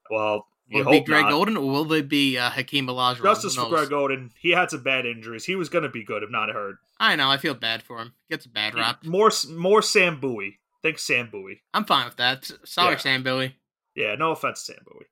[0.09, 1.33] Well, Will it be Greg not.
[1.33, 3.23] Oden or will they be uh, Hakeem Olajuwon?
[3.23, 3.69] Justice for?
[3.69, 4.31] Greg Oden.
[4.39, 5.45] He had some bad injuries.
[5.45, 6.75] He was going to be good if not hurt.
[6.99, 7.29] I know.
[7.29, 8.13] I feel bad for him.
[8.29, 9.03] Gets a bad rap.
[9.05, 10.59] More, more Sam Bowie.
[10.81, 11.61] Think Sam Bowie.
[11.73, 12.49] I'm fine with that.
[12.65, 12.97] Sorry, Yeah.
[12.97, 13.55] Sam Billy.
[13.95, 15.05] Yeah, no offense, Sam Bowie.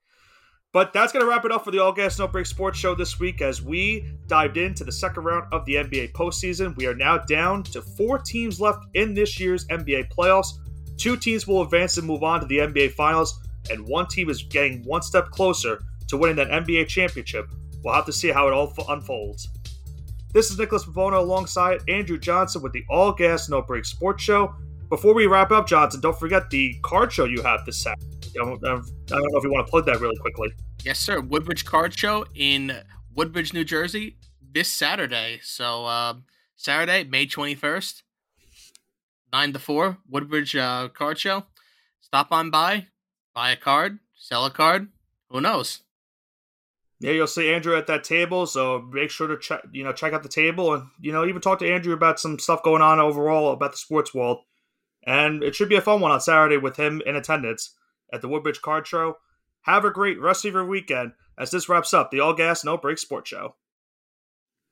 [0.74, 2.96] But that's going to wrap it up for the All Gas No Break Sports Show
[2.96, 6.76] this week as we dived into the second round of the NBA postseason.
[6.78, 10.48] We are now down to four teams left in this year's NBA playoffs.
[10.98, 13.38] Two teams will advance and move on to the NBA Finals,
[13.72, 17.48] and one team is getting one step closer to winning that NBA championship.
[17.84, 19.48] We'll have to see how it all unfolds.
[20.34, 24.54] This is Nicholas Pavona alongside Andrew Johnson with the All Gas No Break Sports Show.
[24.90, 28.06] Before we wrap up, Johnson, don't forget the card show you have this Saturday.
[28.30, 30.50] I don't, I don't know if you want to plug that really quickly.
[30.84, 31.20] Yes, sir.
[31.20, 32.78] Woodbridge Card Show in
[33.16, 34.18] Woodbridge, New Jersey
[34.54, 35.40] this Saturday.
[35.44, 36.16] So, uh,
[36.56, 38.04] Saturday, May 21st,
[39.34, 41.44] 9 to 4, Woodbridge uh, Card Show.
[42.00, 42.88] Stop on by,
[43.34, 44.90] buy a card, sell a card.
[45.30, 45.82] Who knows?
[47.00, 50.14] Yeah, you'll see Andrew at that table, so make sure to check you know check
[50.14, 53.00] out the table and you know even talk to Andrew about some stuff going on
[53.00, 54.40] overall about the sports world.
[55.04, 57.76] And it should be a fun one on Saturday with him in attendance
[58.14, 59.18] at the Woodbridge Card Show.
[59.62, 61.14] Have a great rest of your weekend.
[61.38, 63.56] as this wraps up the All Gas No Break Sports Show.